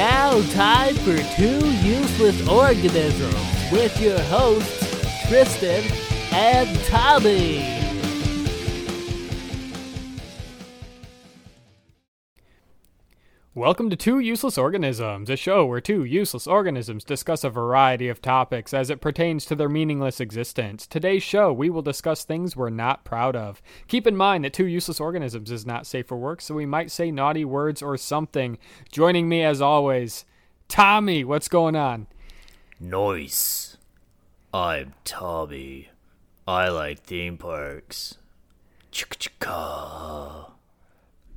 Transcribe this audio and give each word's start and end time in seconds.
Now, 0.00 0.40
time 0.52 0.94
for 0.94 1.18
two 1.36 1.60
useless 1.82 2.48
organisms 2.48 3.34
with 3.70 4.00
your 4.00 4.18
hosts, 4.18 5.28
Tristan 5.28 5.84
and 6.32 6.74
Tommy. 6.86 7.79
Welcome 13.60 13.90
to 13.90 13.96
Two 13.96 14.20
Useless 14.20 14.56
Organisms, 14.56 15.28
a 15.28 15.36
show 15.36 15.66
where 15.66 15.82
two 15.82 16.02
useless 16.02 16.46
organisms 16.46 17.04
discuss 17.04 17.44
a 17.44 17.50
variety 17.50 18.08
of 18.08 18.22
topics 18.22 18.72
as 18.72 18.88
it 18.88 19.02
pertains 19.02 19.44
to 19.44 19.54
their 19.54 19.68
meaningless 19.68 20.18
existence. 20.18 20.86
Today's 20.86 21.22
show, 21.22 21.52
we 21.52 21.68
will 21.68 21.82
discuss 21.82 22.24
things 22.24 22.56
we're 22.56 22.70
not 22.70 23.04
proud 23.04 23.36
of. 23.36 23.60
Keep 23.86 24.06
in 24.06 24.16
mind 24.16 24.44
that 24.44 24.54
Two 24.54 24.64
Useless 24.64 24.98
Organisms 24.98 25.50
is 25.50 25.66
not 25.66 25.86
safe 25.86 26.06
for 26.06 26.16
work, 26.16 26.40
so 26.40 26.54
we 26.54 26.64
might 26.64 26.90
say 26.90 27.10
naughty 27.10 27.44
words 27.44 27.82
or 27.82 27.98
something. 27.98 28.56
Joining 28.90 29.28
me, 29.28 29.44
as 29.44 29.60
always, 29.60 30.24
Tommy, 30.68 31.22
what's 31.22 31.48
going 31.48 31.76
on? 31.76 32.06
Nice. 32.80 33.76
I'm 34.54 34.94
Tommy. 35.04 35.90
I 36.48 36.70
like 36.70 37.00
theme 37.00 37.36
parks. 37.36 38.16
Chicka 38.90 39.18
chicka. 39.18 40.50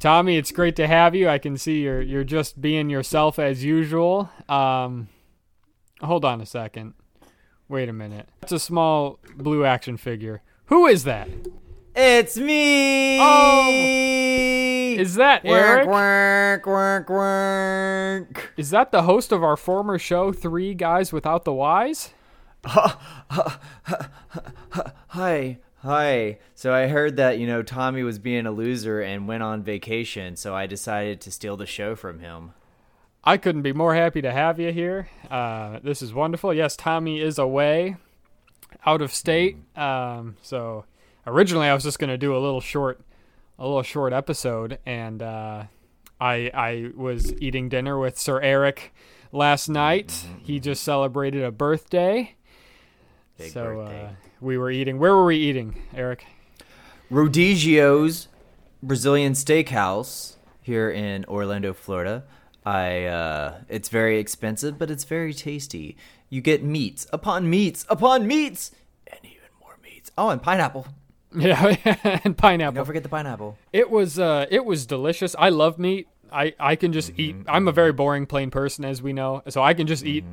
Tommy, 0.04 0.36
it's 0.36 0.52
great 0.52 0.76
to 0.76 0.86
have 0.86 1.16
you. 1.16 1.30
I 1.30 1.38
can 1.38 1.56
see 1.56 1.84
you're 1.84 2.02
you're 2.02 2.26
just 2.26 2.60
being 2.60 2.90
yourself 2.90 3.40
as 3.40 3.64
usual. 3.64 4.30
Um, 4.50 5.08
hold 6.02 6.26
on 6.26 6.42
a 6.42 6.46
second. 6.46 6.96
Wait 7.70 7.88
a 7.88 7.94
minute. 7.94 8.28
That's 8.42 8.52
a 8.52 8.60
small 8.60 9.18
blue 9.38 9.64
action 9.64 9.96
figure. 9.96 10.42
Who 10.66 10.88
is 10.88 11.06
that? 11.06 11.30
It's 11.96 12.36
me. 12.36 13.18
Oh! 13.22 15.00
Is 15.00 15.16
that 15.16 15.46
Eric? 15.46 15.88
Work, 15.88 16.66
work, 16.66 17.10
work. 17.10 18.52
Is 18.58 18.72
that 18.72 18.92
the 18.92 19.04
host 19.04 19.32
of 19.32 19.42
our 19.42 19.56
former 19.56 19.98
show, 19.98 20.34
Three 20.34 20.74
Guys 20.74 21.14
Without 21.14 21.46
the 21.46 21.54
Wise? 21.54 22.10
Hi. 22.66 22.98
Hi. 25.84 26.38
So 26.56 26.74
I 26.74 26.88
heard 26.88 27.18
that, 27.18 27.40
you 27.40 27.46
know, 27.46 27.62
Tommy 27.62 28.04
was 28.04 28.18
being 28.18 28.46
a 28.46 28.52
loser 28.52 29.02
and 29.02 29.28
went 29.28 29.44
on 29.44 29.64
vacation, 29.64 30.38
so 30.38 30.56
I 30.56 30.66
decided 30.66 31.20
to 31.22 31.32
steal 31.32 31.58
the 31.58 31.66
show 31.66 31.94
from 31.94 32.20
him. 32.20 32.54
I 33.22 33.36
couldn't 33.36 33.64
be 33.64 33.74
more 33.74 33.94
happy 33.94 34.22
to 34.22 34.32
have 34.32 34.62
you 34.62 34.72
here. 34.72 35.10
Uh, 35.30 35.80
this 35.84 36.02
is 36.02 36.14
wonderful. 36.14 36.54
Yes, 36.54 36.78
Tommy 36.78 37.20
is 37.20 37.38
away, 37.38 37.98
out 38.86 39.02
of 39.02 39.14
state. 39.14 39.58
Um, 39.78 40.38
so 40.42 40.86
originally 41.28 41.68
I 41.68 41.74
was 41.74 41.84
just 41.84 42.00
going 42.00 42.10
to 42.10 42.18
do 42.18 42.34
a 42.34 42.40
little 42.40 42.62
short, 42.62 43.02
a 43.60 43.66
little 43.66 43.84
short 43.84 44.14
episode, 44.14 44.80
and 44.86 45.22
uh, 45.22 45.64
I 46.18 46.50
I 46.54 46.92
was 46.96 47.34
eating 47.42 47.68
dinner 47.68 48.00
with 48.00 48.18
Sir 48.18 48.40
Eric 48.40 48.94
last 49.34 49.68
night. 49.68 50.26
He 50.44 50.62
just 50.62 50.82
celebrated 50.82 51.44
a 51.44 51.52
birthday. 51.52 52.36
Big 53.38 53.52
so 53.52 53.64
birthday. 53.64 54.06
Uh, 54.06 54.10
we 54.42 54.58
were 54.58 54.72
eating. 54.72 55.00
Where 55.00 55.16
were 55.16 55.26
we 55.26 55.38
eating, 55.38 55.76
Eric? 55.96 56.26
Rodizio's 57.12 58.28
Brazilian 58.82 59.34
Steakhouse 59.34 60.36
here 60.62 60.90
in 60.90 61.26
Orlando, 61.26 61.74
Florida. 61.74 62.24
I 62.66 63.06
uh 63.06 63.58
it's 63.68 63.90
very 63.90 64.20
expensive, 64.20 64.78
but 64.78 64.90
it's 64.90 65.04
very 65.04 65.34
tasty. 65.34 65.98
You 66.30 66.42
get 66.42 66.64
meats 66.64 67.08
upon 67.12 67.50
meats 67.50 67.86
upon 67.90 68.26
meats 68.26 68.72
and 69.08 69.20
even 69.24 69.50
more 69.62 69.78
meats. 69.84 70.12
Oh, 70.18 70.30
and 70.30 70.42
pineapple. 70.42 70.88
Yeah, 71.36 71.76
and 72.24 72.38
pineapple. 72.38 72.76
Don't 72.76 72.86
forget 72.86 73.02
the 73.02 73.10
pineapple. 73.10 73.58
It 73.72 73.90
was 73.90 74.20
uh 74.20 74.46
it 74.52 74.66
was 74.66 74.86
delicious. 74.86 75.36
I 75.40 75.50
love 75.50 75.80
meat. 75.80 76.08
I 76.32 76.54
I 76.60 76.76
can 76.76 76.94
just 76.94 77.12
eat 77.18 77.36
I'm 77.48 77.68
a 77.68 77.72
very 77.72 77.92
boring 77.92 78.28
plain 78.28 78.52
person 78.52 78.86
as 78.86 79.02
we 79.02 79.14
know. 79.14 79.42
So 79.50 79.64
I 79.64 79.74
can 79.74 79.88
just 79.88 80.06
eat 80.06 80.24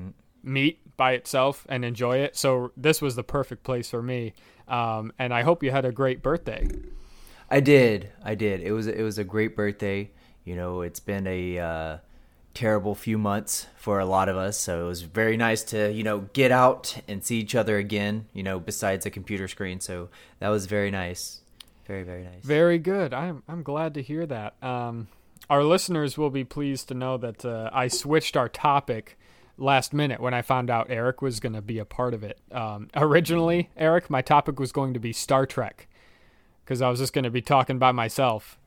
meat 0.42 0.80
by 0.96 1.12
itself 1.12 1.66
and 1.68 1.84
enjoy 1.84 2.18
it. 2.18 2.36
So 2.36 2.72
this 2.76 3.00
was 3.00 3.16
the 3.16 3.24
perfect 3.24 3.64
place 3.64 3.90
for 3.90 4.02
me. 4.02 4.34
Um 4.68 5.12
and 5.18 5.32
I 5.34 5.42
hope 5.42 5.62
you 5.62 5.70
had 5.70 5.84
a 5.84 5.92
great 5.92 6.22
birthday. 6.22 6.68
I 7.50 7.60
did. 7.60 8.10
I 8.22 8.34
did. 8.36 8.60
It 8.60 8.72
was 8.72 8.86
it 8.86 9.02
was 9.02 9.18
a 9.18 9.24
great 9.24 9.56
birthday. 9.56 10.10
You 10.44 10.54
know, 10.54 10.82
it's 10.82 11.00
been 11.00 11.26
a 11.26 11.58
uh, 11.58 11.98
terrible 12.54 12.94
few 12.94 13.18
months 13.18 13.66
for 13.76 13.98
a 13.98 14.06
lot 14.06 14.28
of 14.28 14.36
us, 14.36 14.56
so 14.56 14.84
it 14.84 14.88
was 14.88 15.02
very 15.02 15.36
nice 15.36 15.62
to 15.64 15.92
you 15.92 16.04
know 16.04 16.20
get 16.32 16.52
out 16.52 16.96
and 17.08 17.24
see 17.24 17.38
each 17.38 17.54
other 17.54 17.76
again. 17.76 18.26
You 18.32 18.44
know, 18.44 18.60
besides 18.60 19.04
a 19.04 19.10
computer 19.10 19.48
screen. 19.48 19.80
So 19.80 20.08
that 20.38 20.48
was 20.48 20.66
very 20.66 20.90
nice. 20.90 21.40
Very 21.86 22.04
very 22.04 22.22
nice. 22.22 22.44
Very 22.44 22.78
good. 22.78 23.12
I'm 23.12 23.42
I'm 23.48 23.64
glad 23.64 23.94
to 23.94 24.02
hear 24.02 24.26
that. 24.26 24.62
Um 24.62 25.08
our 25.48 25.64
listeners 25.64 26.16
will 26.16 26.30
be 26.30 26.44
pleased 26.44 26.86
to 26.88 26.94
know 26.94 27.16
that 27.16 27.44
uh, 27.44 27.70
I 27.72 27.88
switched 27.88 28.36
our 28.36 28.48
topic 28.48 29.18
last 29.60 29.92
minute 29.92 30.20
when 30.20 30.34
I 30.34 30.42
found 30.42 30.70
out 30.70 30.86
Eric 30.90 31.22
was 31.22 31.40
going 31.40 31.52
to 31.52 31.62
be 31.62 31.78
a 31.78 31.84
part 31.84 32.14
of 32.14 32.24
it. 32.24 32.38
Um, 32.50 32.88
originally, 32.96 33.70
Eric, 33.76 34.10
my 34.10 34.22
topic 34.22 34.58
was 34.58 34.72
going 34.72 34.94
to 34.94 35.00
be 35.00 35.12
Star 35.12 35.46
Trek 35.46 35.88
because 36.64 36.82
I 36.82 36.88
was 36.88 36.98
just 36.98 37.12
going 37.12 37.24
to 37.24 37.30
be 37.30 37.42
talking 37.42 37.78
by 37.78 37.92
myself. 37.92 38.58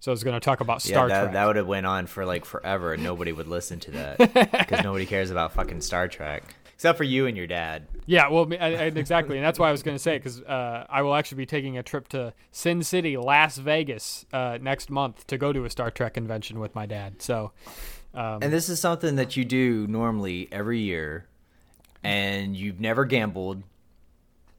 So 0.00 0.10
I 0.10 0.14
was 0.14 0.24
going 0.24 0.34
to 0.34 0.44
talk 0.44 0.60
about 0.60 0.82
Star 0.82 1.08
yeah, 1.08 1.14
that, 1.14 1.22
Trek. 1.22 1.32
that 1.34 1.46
would 1.46 1.56
have 1.56 1.68
went 1.68 1.86
on 1.86 2.06
for 2.06 2.26
like 2.26 2.44
forever, 2.44 2.92
and 2.92 3.04
nobody 3.04 3.30
would 3.30 3.46
listen 3.46 3.78
to 3.80 3.90
that 3.92 4.18
because 4.58 4.82
nobody 4.82 5.06
cares 5.06 5.30
about 5.30 5.52
fucking 5.52 5.80
Star 5.80 6.08
Trek 6.08 6.42
except 6.82 6.98
for 6.98 7.04
you 7.04 7.28
and 7.28 7.36
your 7.36 7.46
dad. 7.46 7.86
yeah, 8.06 8.28
well, 8.28 8.48
I, 8.58 8.74
I, 8.74 8.82
exactly, 8.86 9.36
and 9.36 9.46
that's 9.46 9.56
why 9.56 9.68
I 9.68 9.70
was 9.70 9.84
going 9.84 9.94
to 9.94 10.02
say 10.02 10.18
because 10.18 10.40
uh, 10.42 10.84
I 10.90 11.02
will 11.02 11.14
actually 11.14 11.36
be 11.36 11.46
taking 11.46 11.78
a 11.78 11.82
trip 11.84 12.08
to 12.08 12.34
Sin 12.50 12.82
City, 12.82 13.16
Las 13.16 13.56
Vegas, 13.56 14.26
uh, 14.32 14.58
next 14.60 14.90
month 14.90 15.24
to 15.28 15.38
go 15.38 15.52
to 15.52 15.64
a 15.64 15.70
Star 15.70 15.92
Trek 15.92 16.14
convention 16.14 16.58
with 16.58 16.74
my 16.74 16.84
dad. 16.84 17.22
So, 17.22 17.52
um, 18.14 18.38
And 18.42 18.52
this 18.52 18.68
is 18.68 18.80
something 18.80 19.16
that 19.16 19.36
you 19.36 19.44
do 19.44 19.86
normally 19.86 20.48
every 20.52 20.80
year, 20.80 21.26
and 22.02 22.56
you've 22.56 22.80
never 22.80 23.04
gambled 23.04 23.62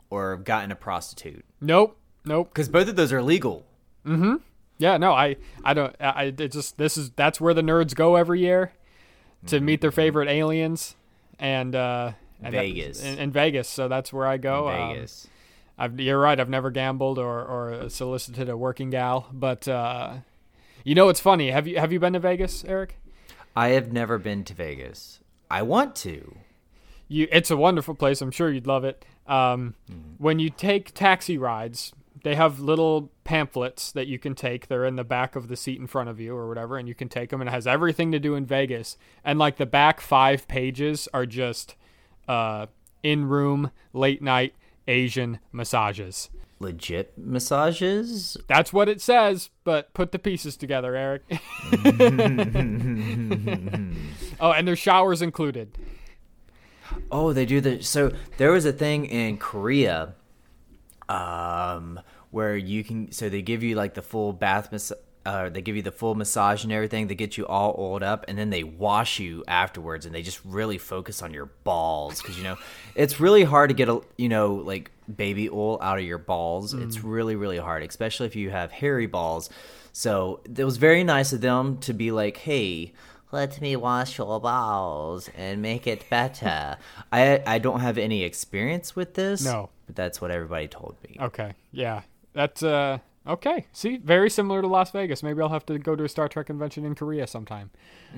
or 0.10 0.38
gotten 0.38 0.72
a 0.72 0.76
prostitute 0.76 1.44
nope, 1.60 1.98
nope. 2.26 2.50
because 2.50 2.70
both 2.70 2.88
of 2.88 2.96
those 2.96 3.12
are 3.12 3.22
legal. 3.22 3.66
Mm-hmm. 4.06 4.36
Yeah, 4.78 4.98
no, 4.98 5.14
I, 5.14 5.38
I 5.64 5.74
don't, 5.74 5.96
I, 6.00 6.26
it 6.38 6.52
just 6.52 6.78
this 6.78 6.98
is 6.98 7.12
that's 7.12 7.40
where 7.40 7.54
the 7.54 7.62
nerds 7.62 7.96
go 7.96 8.16
every 8.16 8.40
year 8.42 8.74
to 9.48 9.60
meet 9.60 9.82
their 9.82 9.92
favorite 9.92 10.30
aliens, 10.30 10.96
and 11.40 11.76
uh, 11.76 12.12
and 12.42 12.54
that- 12.54 12.60
Vegas. 12.60 13.04
in, 13.04 13.18
in 13.20 13.32
Vegas. 13.32 13.68
So 13.70 13.88
that's 13.88 14.12
where 14.14 14.28
I 14.28 14.38
go. 14.38 14.70
Um, 14.70 14.94
Vegas. 14.94 15.28
I've, 15.78 16.00
you're 16.00 16.20
right. 16.20 16.40
I've 16.40 16.50
never 16.50 16.70
gambled 16.70 17.18
or, 17.18 17.44
or 17.44 17.90
solicited 17.90 18.48
a 18.48 18.56
working 18.56 18.92
gal, 18.92 19.28
but 19.34 19.68
uh, 19.68 20.18
you 20.84 20.94
know 20.96 21.10
it's 21.10 21.20
funny. 21.20 21.50
Have 21.52 21.66
you 21.68 21.80
have 21.80 21.92
you 21.92 22.00
been 22.00 22.14
to 22.14 22.20
Vegas, 22.20 22.64
Eric? 22.66 22.98
I 23.56 23.70
have 23.70 23.92
never 23.92 24.18
been 24.18 24.44
to 24.46 24.54
Vegas. 24.54 25.20
I 25.50 25.62
want 25.62 25.96
to. 25.98 26.38
You, 27.08 27.28
it's 27.32 27.52
a 27.52 27.58
wonderful 27.58 27.94
place. 27.94 28.22
I'm 28.22 28.32
sure 28.32 28.50
you'd 28.50 28.68
love 28.68 28.84
it. 28.84 29.06
Um, 29.28 29.76
When 30.18 30.40
you 30.40 30.50
take 30.50 30.94
taxi 30.94 31.38
rides, 31.38 31.94
they 32.24 32.36
have 32.36 32.60
little 32.60 33.12
pamphlets 33.24 33.92
that 33.92 34.08
you 34.08 34.18
can 34.18 34.34
take. 34.34 34.68
They're 34.68 34.86
in 34.86 34.96
the 34.96 35.04
back 35.04 35.36
of 35.36 35.48
the 35.48 35.56
seat 35.56 35.80
in 35.80 35.88
front 35.88 36.10
of 36.10 36.20
you 36.20 36.36
or 36.36 36.48
whatever, 36.48 36.78
and 36.78 36.88
you 36.88 36.96
can 36.96 37.10
take 37.10 37.30
them. 37.30 37.42
And 37.42 37.50
it 37.50 37.54
has 37.54 37.68
everything 37.68 38.12
to 38.12 38.20
do 38.20 38.36
in 38.36 38.46
Vegas. 38.46 38.98
And 39.24 39.38
like 39.38 39.58
the 39.58 39.66
back 39.66 40.02
five 40.02 40.48
pages 40.48 41.08
are 41.14 41.26
just 41.26 41.76
uh, 42.28 42.68
in 43.04 43.26
room 43.26 43.72
late 43.92 44.22
night 44.22 44.56
Asian 44.88 45.40
massages. 45.52 46.30
Legit 46.64 47.18
massages? 47.18 48.38
That's 48.48 48.74
what 48.74 48.90
it 48.90 49.02
says, 49.02 49.50
but 49.64 49.94
put 49.94 50.12
the 50.12 50.20
pieces 50.20 50.58
together, 50.58 50.96
Eric. 50.96 51.24
oh, 54.40 54.52
and 54.52 54.68
there's 54.68 54.80
showers 54.80 55.22
included. 55.22 55.78
Oh, 57.12 57.34
they 57.34 57.46
do 57.46 57.62
the 57.62 57.84
so 57.84 58.12
there 58.38 58.52
was 58.52 58.66
a 58.66 58.74
thing 58.74 59.06
in 59.06 59.38
Korea 59.38 60.16
um 61.10 62.00
where 62.32 62.56
you 62.56 62.84
can 62.84 63.12
so 63.12 63.30
they 63.30 63.42
give 63.42 63.62
you 63.62 63.76
like 63.76 63.94
the 63.94 64.02
full 64.02 64.34
bath 64.34 64.70
mas- 64.72 64.94
uh, 65.26 65.50
they 65.50 65.62
give 65.62 65.76
you 65.76 65.82
the 65.82 65.92
full 65.92 66.16
massage 66.16 66.64
and 66.64 66.74
everything. 66.74 67.08
They 67.08 67.16
get 67.16 67.38
you 67.38 67.46
all 67.48 67.76
oiled 67.78 68.04
up, 68.04 68.26
and 68.28 68.38
then 68.38 68.50
they 68.50 68.64
wash 68.64 69.20
you 69.20 69.44
afterwards, 69.48 70.06
and 70.06 70.14
they 70.14 70.22
just 70.22 70.42
really 70.44 70.78
focus 70.78 71.22
on 71.22 71.34
your 71.34 71.46
balls 71.64 72.22
because 72.22 72.38
you 72.38 72.44
know 72.44 72.58
it's 72.96 73.20
really 73.20 73.44
hard 73.44 73.70
to 73.70 73.74
get 73.74 73.88
a 73.90 74.02
you 74.18 74.30
know 74.30 74.56
like 74.56 74.92
baby 75.14 75.50
oil 75.50 75.80
out 75.82 75.98
of 76.00 76.04
your 76.06 76.18
balls. 76.18 76.74
It's 76.74 77.04
really 77.04 77.36
really 77.36 77.58
hard, 77.58 77.84
especially 77.84 78.28
if 78.28 78.36
you 78.36 78.50
have 78.50 78.72
hairy 78.72 79.08
balls. 79.08 79.50
So 79.92 80.42
it 80.58 80.64
was 80.66 80.78
very 80.78 81.04
nice 81.04 81.34
of 81.34 81.42
them 81.42 81.78
to 81.80 81.94
be 81.94 82.12
like, 82.12 82.38
"Hey, 82.38 82.94
let 83.32 83.62
me 83.62 83.76
wash 83.76 84.18
your 84.18 84.40
balls 84.42 85.30
and 85.38 85.62
make 85.62 85.88
it 85.88 86.10
better." 86.10 86.78
I 87.12 87.42
I 87.46 87.60
don't 87.60 87.80
have 87.80 87.98
any 87.98 88.24
experience 88.24 88.96
with 88.96 89.14
this. 89.14 89.46
No. 89.46 89.70
but 89.86 89.96
that's 89.96 90.20
what 90.20 90.32
everybody 90.32 90.68
told 90.68 90.96
me. 91.08 91.18
Okay, 91.22 91.54
yeah, 91.72 92.02
that's 92.34 92.64
uh 92.64 92.98
okay. 93.28 93.66
See, 93.74 93.98
very 93.98 94.30
similar 94.30 94.62
to 94.62 94.68
Las 94.68 94.92
Vegas. 94.92 95.24
Maybe 95.24 95.42
I'll 95.42 95.50
have 95.50 95.66
to 95.68 95.78
go 95.80 95.96
to 95.96 96.04
a 96.04 96.10
Star 96.10 96.28
Trek 96.28 96.48
convention 96.48 96.86
in 96.86 96.96
Korea 96.96 97.28
sometime. 97.28 97.70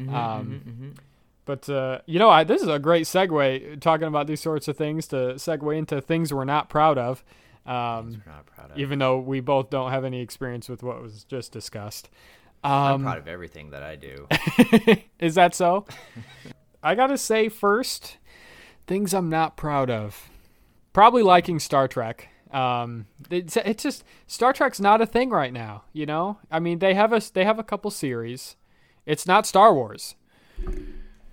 um, 0.10 0.94
But 1.46 1.70
uh, 1.70 2.00
you 2.08 2.18
know, 2.20 2.30
I, 2.30 2.44
this 2.44 2.62
is 2.62 2.68
a 2.68 2.80
great 2.80 3.06
segue 3.06 3.80
talking 3.80 4.08
about 4.08 4.26
these 4.28 4.42
sorts 4.42 4.68
of 4.68 4.78
things 4.78 5.08
to 5.10 5.16
segue 5.36 5.78
into 5.78 6.02
things 6.02 6.34
we're 6.34 6.44
not 6.44 6.70
proud 6.70 6.98
of. 6.98 7.24
Um, 7.68 8.22
not 8.28 8.46
proud 8.48 8.72
of. 8.72 8.78
even 8.80 9.00
though 9.00 9.18
we 9.20 9.40
both 9.40 9.70
don't 9.72 9.92
have 9.92 10.06
any 10.06 10.22
experience 10.22 10.70
with 10.70 10.84
what 10.84 11.02
was 11.02 11.24
just 11.24 11.52
discussed. 11.52 12.10
I'm 12.64 12.94
Um, 12.96 13.04
proud 13.04 13.18
of 13.20 13.28
everything 13.28 13.70
that 13.72 13.84
I 13.84 13.96
do. 13.96 14.28
is 15.20 15.36
that 15.36 15.54
so? 15.54 15.86
I 16.84 16.96
gotta 16.96 17.18
say 17.18 17.50
first, 17.50 18.18
things 18.88 19.14
I'm 19.14 19.30
not 19.30 19.56
proud 19.58 19.90
of. 19.92 20.30
Probably 20.94 21.22
liking 21.24 21.60
Star 21.60 21.88
Trek. 21.88 22.30
Um, 22.56 23.08
it's, 23.30 23.58
it's 23.58 23.84
just 23.84 24.06
Star 24.28 24.54
Trek's 24.54 24.80
not 24.80 25.02
a 25.02 25.06
thing 25.06 25.30
right 25.30 25.52
now. 25.52 25.84
You 25.92 26.06
know, 26.06 26.40
I 26.50 26.60
mean 26.60 26.80
they 26.80 26.94
have 26.94 27.12
a 27.12 27.22
they 27.34 27.44
have 27.44 27.60
a 27.60 27.64
couple 27.64 27.92
series. 27.92 28.56
It's 29.06 29.28
not 29.28 29.46
Star 29.46 29.74
Wars. 29.74 30.16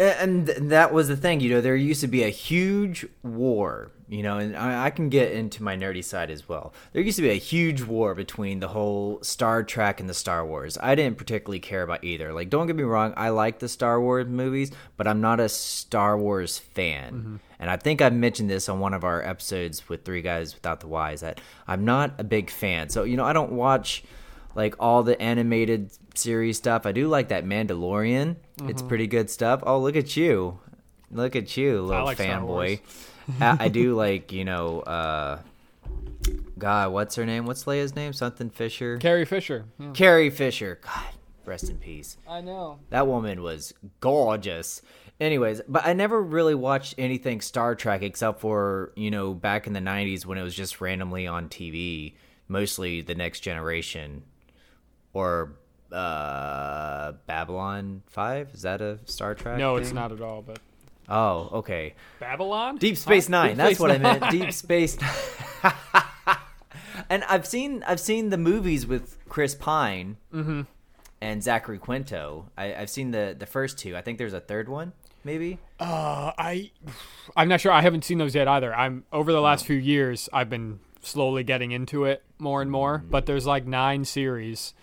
and 0.01 0.49
that 0.49 0.93
was 0.93 1.07
the 1.07 1.17
thing 1.17 1.41
you 1.41 1.49
know 1.51 1.61
there 1.61 1.77
used 1.77 2.01
to 2.01 2.09
be 2.09 2.25
a 2.25 2.29
huge 2.29 3.07
war 3.23 3.93
you 4.13 4.23
know 4.23 4.37
and 4.37 4.55
I, 4.57 4.87
I 4.87 4.91
can 4.91 5.09
get 5.09 5.33
into 5.33 5.63
my 5.63 5.77
nerdy 5.77 6.05
side 6.05 6.31
as 6.31 6.49
well 6.49 6.75
there 6.93 7.03
used 7.03 7.17
to 7.17 7.23
be 7.23 7.31
a 7.31 7.39
huge 7.39 7.83
war 7.83 8.15
between 8.15 8.61
the 8.61 8.69
whole 8.69 9.19
star 9.23 9.63
trek 9.63 10.01
and 10.01 10.09
the 10.09 10.15
star 10.15 10.45
wars 10.45 10.77
i 10.81 10.95
didn't 10.95 11.17
particularly 11.17 11.61
care 11.61 11.83
about 11.83 12.05
either 12.05 12.33
like 12.33 12.51
don't 12.51 12.67
get 12.67 12.77
me 12.77 12.83
wrong 12.83 13.15
i 13.17 13.31
like 13.31 13.59
the 13.59 13.69
star 13.69 14.01
wars 14.01 14.27
movies 14.27 14.71
but 14.97 15.09
i'm 15.09 15.21
not 15.21 15.41
a 15.41 15.49
star 15.49 16.19
wars 16.19 16.59
fan 16.59 17.41
and 17.59 17.71
i 17.71 17.77
think 17.77 18.03
i 18.03 18.11
mentioned 18.11 18.51
this 18.51 18.69
on 18.69 18.81
one 18.81 18.93
of 18.93 19.03
our 19.03 19.23
episodes 19.23 19.89
with 19.89 20.05
three 20.05 20.23
guys 20.23 20.55
without 20.55 20.81
the 20.81 20.89
whys 20.89 21.23
that 21.23 21.41
i'm 21.67 21.85
not 21.85 22.13
a 22.19 22.25
big 22.25 22.51
fan 22.51 22.91
so 22.91 23.05
you 23.05 23.17
know 23.17 23.25
i 23.25 23.33
don't 23.33 23.53
watch 23.53 24.05
like 24.55 24.75
all 24.79 25.03
the 25.03 25.19
animated 25.19 25.91
series 26.15 26.59
stuff. 26.59 26.85
I 26.85 26.93
do 26.93 27.09
like 27.09 27.29
that 27.29 27.47
Mandalorian. 27.47 28.37
It's 28.69 28.83
pretty 28.83 29.07
good 29.07 29.31
stuff. 29.31 29.63
Oh, 29.65 29.79
look 29.79 29.97
at 29.97 30.15
you. 30.15 30.59
Look 31.11 31.37
at 31.37 31.57
you, 31.57 31.81
little 31.81 32.05
like 32.05 32.19
fanboy. 32.19 32.81
I, 33.41 33.57
I 33.65 33.69
do 33.69 33.95
like, 33.95 34.33
you 34.33 34.45
know, 34.45 34.81
uh 34.81 35.39
God, 36.59 36.93
what's 36.93 37.17
her 37.17 37.27
name? 37.27 37.47
What's 37.47 37.65
Leia's 37.65 37.97
name? 37.97 38.13
Something 38.13 38.51
Fisher. 38.51 38.97
Carrie 38.99 39.25
Fisher. 39.25 39.65
Yeah. 39.79 39.91
Carrie 39.95 40.31
Fisher. 40.31 40.79
God, 40.83 41.07
rest 41.45 41.69
in 41.69 41.79
peace. 41.79 42.17
I 42.29 42.41
know. 42.41 42.79
That 42.91 43.07
woman 43.07 43.43
was 43.43 43.75
gorgeous. 44.01 44.83
Anyways, 45.21 45.61
but 45.69 45.85
I 45.87 45.93
never 45.93 46.21
really 46.23 46.55
watched 46.55 46.95
anything 46.99 47.41
Star 47.41 47.75
Trek 47.75 48.03
except 48.03 48.41
for, 48.41 48.93
you 48.97 49.11
know, 49.11 49.35
back 49.35 49.67
in 49.67 49.73
the 49.73 49.81
90s 49.81 50.25
when 50.25 50.39
it 50.39 50.43
was 50.43 50.55
just 50.55 50.81
randomly 50.81 51.27
on 51.27 51.49
TV, 51.49 52.15
mostly 52.49 53.03
The 53.03 53.15
Next 53.15 53.41
Generation 53.41 54.23
or 55.13 55.55
uh 55.91 57.13
Babylon 57.27 58.03
5. 58.07 58.51
Is 58.55 58.63
that 58.63 58.81
a 58.81 58.99
Star 59.05 59.35
Trek? 59.35 59.59
No, 59.59 59.77
it's 59.77 59.93
not 59.93 60.11
at 60.13 60.21
all. 60.21 60.43
But 60.43 60.59
Oh, 61.13 61.51
okay. 61.59 61.95
Babylon. 62.21 62.77
Deep 62.79 62.97
Space 62.97 63.27
Huh? 63.27 63.31
9. 63.47 63.49
Deep 63.51 63.57
That's 63.59 63.69
Space 63.75 63.81
what 63.81 63.91
I 63.91 63.99
meant. 63.99 64.31
Deep 64.31 64.53
Space 64.53 64.97
And 67.09 67.25
I've 67.25 67.47
seen 67.47 67.83
I've 67.87 68.01
seen 68.01 68.31
the 68.31 68.39
movies 68.39 68.87
with 68.87 69.19
Chris 69.29 69.55
Pine 69.55 70.17
Mm-hmm. 70.33 70.63
and 71.21 71.43
Zachary 71.43 71.79
Quinto. 71.79 72.47
I, 72.57 72.75
I've 72.75 72.91
seen 72.91 73.11
the 73.11 73.35
the 73.39 73.47
first 73.47 73.79
two. 73.79 73.97
I 73.97 74.01
think 74.03 74.19
there's 74.19 74.33
a 74.35 74.41
third 74.41 74.69
one, 74.69 74.93
maybe. 75.25 75.59
Uh, 75.81 76.33
I, 76.39 76.71
I'm 77.37 77.49
not 77.49 77.61
sure. 77.61 77.73
I 77.73 77.83
haven't 77.83 78.05
seen 78.05 78.19
those 78.19 78.35
yet 78.35 78.49
either. 78.49 78.75
I'm 78.75 79.05
over 79.13 79.33
the 79.33 79.41
last 79.41 79.67
few 79.67 79.77
years. 79.77 80.29
I've 80.33 80.49
been 80.51 80.81
slowly 81.03 81.45
getting 81.45 81.73
into 81.73 82.05
it 82.05 82.23
more 82.39 82.63
and 82.63 82.71
more. 82.71 82.99
Mm-hmm. 82.99 83.11
But 83.11 83.27
there's 83.27 83.47
like 83.47 83.67
nine 83.67 84.05
series. 84.05 84.75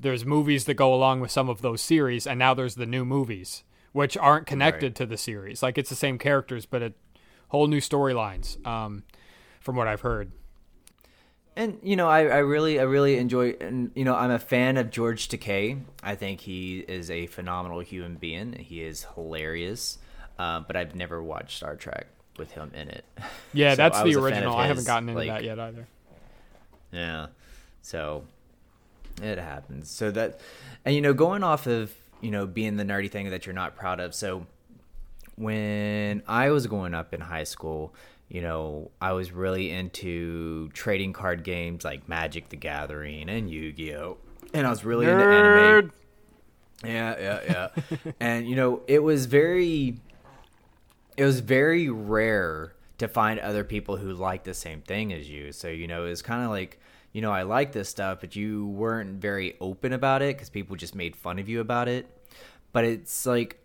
There's 0.00 0.24
movies 0.24 0.64
that 0.66 0.74
go 0.74 0.94
along 0.94 1.20
with 1.20 1.30
some 1.30 1.48
of 1.48 1.60
those 1.60 1.82
series, 1.82 2.26
and 2.26 2.38
now 2.38 2.54
there's 2.54 2.76
the 2.76 2.86
new 2.86 3.04
movies, 3.04 3.64
which 3.92 4.16
aren't 4.16 4.46
connected 4.46 4.94
to 4.96 5.06
the 5.06 5.16
series. 5.16 5.62
Like 5.62 5.78
it's 5.78 5.90
the 5.90 5.96
same 5.96 6.18
characters, 6.18 6.66
but 6.66 6.82
a 6.82 6.92
whole 7.48 7.66
new 7.66 7.80
storylines. 7.80 8.64
Um, 8.66 9.04
from 9.60 9.76
what 9.76 9.86
I've 9.88 10.00
heard. 10.00 10.32
And 11.56 11.78
you 11.82 11.96
know, 11.96 12.08
I, 12.08 12.20
I 12.26 12.38
really 12.38 12.78
I 12.78 12.84
really 12.84 13.18
enjoy 13.18 13.50
and 13.60 13.90
you 13.94 14.04
know, 14.04 14.14
I'm 14.14 14.30
a 14.30 14.38
fan 14.38 14.76
of 14.76 14.90
George 14.90 15.28
Takei. 15.28 15.80
I 16.02 16.14
think 16.14 16.40
he 16.40 16.78
is 16.78 17.10
a 17.10 17.26
phenomenal 17.26 17.80
human 17.80 18.14
being. 18.14 18.52
He 18.54 18.82
is 18.82 19.06
hilarious. 19.14 19.98
Uh, 20.38 20.60
but 20.60 20.76
I've 20.76 20.94
never 20.94 21.22
watched 21.22 21.56
Star 21.58 21.74
Trek 21.74 22.06
with 22.38 22.52
him 22.52 22.70
in 22.74 22.88
it. 22.88 23.04
Yeah, 23.52 23.72
So 23.72 23.76
that's 23.76 23.98
the 23.98 24.04
was 24.04 24.16
a 24.16 24.20
fan 24.20 24.24
original. 24.32 24.52
of 24.54 24.58
I 24.60 24.66
haven't 24.68 24.86
gotten 24.86 25.08
into 25.08 25.18
like- 25.18 25.28
that 25.28 25.44
yet 25.44 25.58
either. 25.58 25.86
Yeah. 26.92 27.26
So 27.82 28.24
it 29.20 29.38
happens. 29.38 29.90
So 29.90 30.10
that 30.12 30.40
and 30.84 30.94
you 30.94 31.00
know, 31.00 31.12
going 31.12 31.42
off 31.42 31.66
of, 31.66 31.92
you 32.20 32.30
know, 32.30 32.46
being 32.46 32.76
the 32.76 32.84
nerdy 32.84 33.10
thing 33.10 33.30
that 33.30 33.46
you're 33.46 33.54
not 33.54 33.76
proud 33.76 34.00
of. 34.00 34.14
So 34.14 34.46
when 35.36 36.22
I 36.26 36.50
was 36.50 36.66
growing 36.66 36.94
up 36.94 37.14
in 37.14 37.20
high 37.20 37.44
school, 37.44 37.94
you 38.28 38.42
know, 38.42 38.90
I 39.00 39.12
was 39.12 39.32
really 39.32 39.70
into 39.70 40.68
trading 40.70 41.12
card 41.12 41.44
games 41.44 41.84
like 41.84 42.08
Magic 42.08 42.48
the 42.50 42.56
Gathering 42.56 43.28
and 43.28 43.50
Yu-Gi-Oh. 43.50 44.18
And 44.52 44.66
I 44.66 44.70
was 44.70 44.84
really 44.84 45.06
into 45.06 45.24
anime. 45.24 45.92
Yeah, 46.84 47.16
yeah, 47.18 47.40
yeah. 47.44 48.12
and 48.20 48.48
you 48.48 48.56
know, 48.56 48.82
it 48.86 49.02
was 49.02 49.26
very 49.26 49.98
it 51.16 51.24
was 51.24 51.40
very 51.40 51.88
rare 51.88 52.74
to 52.98 53.08
find 53.08 53.40
other 53.40 53.64
people 53.64 53.96
who 53.96 54.12
like 54.12 54.44
the 54.44 54.54
same 54.54 54.82
thing 54.82 55.12
as 55.12 55.28
you. 55.28 55.52
So, 55.52 55.68
you 55.68 55.86
know, 55.86 56.04
it's 56.04 56.22
kind 56.22 56.44
of 56.44 56.50
like, 56.50 56.80
you 57.18 57.22
know, 57.22 57.32
I 57.32 57.42
like 57.42 57.72
this 57.72 57.88
stuff, 57.88 58.20
but 58.20 58.36
you 58.36 58.68
weren't 58.68 59.20
very 59.20 59.56
open 59.60 59.92
about 59.92 60.22
it 60.22 60.38
cuz 60.38 60.50
people 60.50 60.76
just 60.76 60.94
made 60.94 61.16
fun 61.16 61.40
of 61.40 61.48
you 61.48 61.58
about 61.58 61.88
it. 61.88 62.06
But 62.72 62.84
it's 62.84 63.26
like 63.26 63.58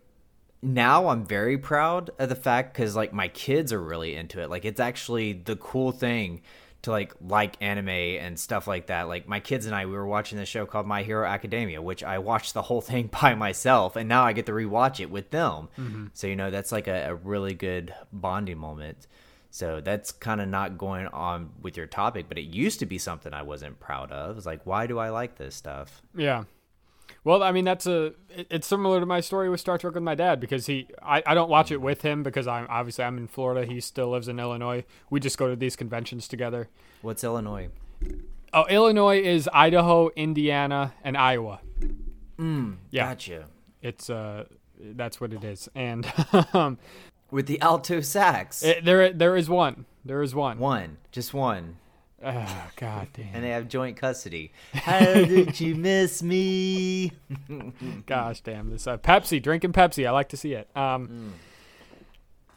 now 0.60 1.06
I'm 1.06 1.24
very 1.24 1.56
proud 1.56 2.10
of 2.18 2.28
the 2.30 2.34
fact 2.34 2.74
cuz 2.74 2.96
like 2.96 3.12
my 3.12 3.28
kids 3.28 3.72
are 3.72 3.80
really 3.80 4.16
into 4.16 4.40
it. 4.40 4.50
Like 4.50 4.64
it's 4.64 4.80
actually 4.80 5.34
the 5.34 5.54
cool 5.54 5.92
thing 5.92 6.42
to 6.82 6.90
like 6.90 7.14
like 7.20 7.56
anime 7.62 7.90
and 8.24 8.36
stuff 8.36 8.66
like 8.66 8.86
that. 8.86 9.06
Like 9.06 9.28
my 9.28 9.38
kids 9.38 9.66
and 9.66 9.74
I, 9.76 9.86
we 9.86 9.92
were 9.92 10.04
watching 10.04 10.36
this 10.36 10.48
show 10.48 10.66
called 10.66 10.88
My 10.88 11.04
Hero 11.04 11.24
Academia, 11.24 11.80
which 11.80 12.02
I 12.02 12.18
watched 12.18 12.54
the 12.54 12.62
whole 12.62 12.80
thing 12.90 13.08
by 13.22 13.36
myself, 13.36 13.94
and 13.94 14.08
now 14.08 14.24
I 14.24 14.32
get 14.32 14.46
to 14.46 14.52
rewatch 14.52 14.98
it 14.98 15.12
with 15.12 15.30
them. 15.30 15.68
Mm-hmm. 15.78 16.06
So 16.12 16.26
you 16.26 16.34
know 16.34 16.50
that's 16.50 16.72
like 16.72 16.88
a, 16.88 17.10
a 17.10 17.14
really 17.14 17.54
good 17.54 17.94
bonding 18.12 18.58
moment. 18.58 19.06
So 19.54 19.80
that's 19.80 20.10
kind 20.10 20.40
of 20.40 20.48
not 20.48 20.78
going 20.78 21.06
on 21.06 21.50
with 21.62 21.76
your 21.76 21.86
topic, 21.86 22.26
but 22.26 22.38
it 22.38 22.46
used 22.46 22.80
to 22.80 22.86
be 22.86 22.98
something 22.98 23.32
I 23.32 23.42
wasn't 23.42 23.78
proud 23.78 24.10
of. 24.10 24.36
It's 24.36 24.46
like, 24.46 24.66
why 24.66 24.88
do 24.88 24.98
I 24.98 25.10
like 25.10 25.36
this 25.36 25.54
stuff? 25.54 26.02
Yeah. 26.12 26.42
Well, 27.22 27.40
I 27.40 27.52
mean, 27.52 27.64
that's 27.64 27.86
a. 27.86 28.14
It's 28.30 28.66
similar 28.66 28.98
to 28.98 29.06
my 29.06 29.20
story 29.20 29.48
with 29.48 29.60
Star 29.60 29.78
Trek 29.78 29.94
with 29.94 30.02
my 30.02 30.16
dad 30.16 30.40
because 30.40 30.66
he. 30.66 30.88
I, 31.00 31.22
I 31.24 31.34
don't 31.34 31.48
watch 31.48 31.70
it 31.70 31.80
with 31.80 32.02
him 32.02 32.24
because 32.24 32.48
I'm 32.48 32.66
obviously 32.68 33.04
I'm 33.04 33.16
in 33.16 33.28
Florida. 33.28 33.64
He 33.64 33.80
still 33.80 34.10
lives 34.10 34.26
in 34.26 34.40
Illinois. 34.40 34.84
We 35.08 35.20
just 35.20 35.38
go 35.38 35.48
to 35.48 35.54
these 35.54 35.76
conventions 35.76 36.26
together. 36.26 36.68
What's 37.02 37.22
Illinois? 37.22 37.68
Oh, 38.52 38.64
Illinois 38.64 39.20
is 39.20 39.48
Idaho, 39.52 40.10
Indiana, 40.16 40.94
and 41.04 41.16
Iowa. 41.16 41.60
Yeah. 42.90 43.10
Gotcha. 43.10 43.44
It's 43.82 44.10
uh, 44.10 44.46
that's 44.80 45.20
what 45.20 45.32
it 45.32 45.44
is. 45.44 45.68
And 45.76 46.12
um, 46.52 46.76
With 47.30 47.46
the 47.46 47.60
alto 47.60 48.00
sax, 48.00 48.62
it, 48.62 48.84
there 48.84 49.12
there 49.12 49.36
is 49.36 49.48
one. 49.48 49.86
There 50.04 50.22
is 50.22 50.34
one. 50.34 50.58
one, 50.58 50.98
just 51.12 51.32
one. 51.34 51.76
Oh, 52.26 52.70
God 52.76 53.08
damn. 53.12 53.28
and 53.34 53.44
they 53.44 53.50
have 53.50 53.68
joint 53.68 53.96
custody. 53.98 54.52
How 54.72 54.98
did 55.14 55.60
you 55.60 55.74
miss 55.74 56.22
me? 56.22 57.12
Gosh 58.06 58.40
damn 58.40 58.70
this 58.70 58.86
uh, 58.86 58.96
Pepsi 58.98 59.42
drinking 59.42 59.72
Pepsi. 59.72 60.06
I 60.06 60.10
like 60.10 60.28
to 60.30 60.36
see 60.36 60.52
it. 60.54 60.68
Um, 60.76 61.08
Mm. 61.08 61.30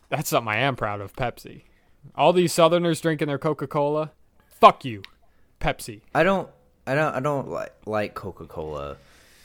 that's 0.09 0.29
something 0.29 0.49
I 0.51 0.57
am 0.59 0.75
proud 0.77 1.01
of. 1.01 1.13
Pepsi. 1.13 1.63
All 2.15 2.31
these 2.33 2.53
Southerners 2.53 3.01
drinking 3.01 3.27
their 3.27 3.37
Coca 3.37 3.67
Cola. 3.67 4.11
Fuck 4.47 4.85
you, 4.85 5.01
Pepsi. 5.59 6.01
I 6.15 6.23
don't, 6.23 6.49
I 6.85 6.95
don't, 6.95 7.15
I 7.15 7.19
don't 7.19 7.49
like 7.49 7.73
like 7.85 8.13
Coca 8.13 8.45
Cola 8.45 8.95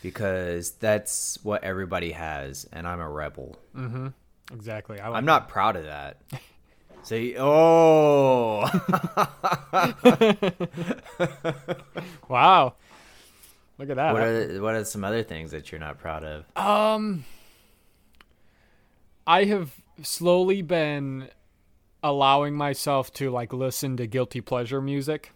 because 0.02 0.72
that's 0.72 1.38
what 1.42 1.64
everybody 1.64 2.12
has, 2.12 2.68
and 2.72 2.86
I'm 2.86 3.00
a 3.00 3.08
rebel. 3.10 3.56
Exactly. 4.52 5.00
I 5.00 5.10
I'm 5.10 5.24
not 5.24 5.48
proud 5.48 5.76
of 5.76 5.84
that. 5.84 6.18
So, 7.04 7.16
you- 7.16 7.34
oh, 7.38 8.62
Wow. 12.28 12.74
Look 13.78 13.90
at 13.90 13.96
that. 13.96 14.12
what 14.12 14.22
are 14.22 14.62
what 14.62 14.74
are 14.74 14.84
some 14.84 15.04
other 15.04 15.22
things 15.22 15.50
that 15.50 15.72
you're 15.72 15.80
not 15.80 15.98
proud 15.98 16.24
of? 16.24 16.44
Um, 16.56 17.24
I 19.26 19.44
have 19.44 19.72
slowly 20.02 20.62
been 20.62 21.28
allowing 22.02 22.54
myself 22.54 23.12
to 23.14 23.30
like 23.30 23.52
listen 23.52 23.96
to 23.96 24.06
guilty 24.06 24.40
pleasure 24.40 24.80
music. 24.80 25.32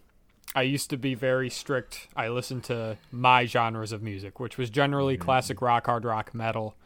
I 0.54 0.62
used 0.62 0.90
to 0.90 0.96
be 0.96 1.14
very 1.14 1.50
strict. 1.50 2.08
I 2.16 2.28
listened 2.28 2.64
to 2.64 2.96
my 3.11 3.46
genres 3.46 3.92
of 3.92 4.02
music, 4.02 4.40
which 4.40 4.56
was 4.56 4.70
generally 4.70 5.16
classic 5.16 5.61
rock, 5.61 5.87
hard 5.87 6.04
rock, 6.04 6.35
metal, 6.35 6.76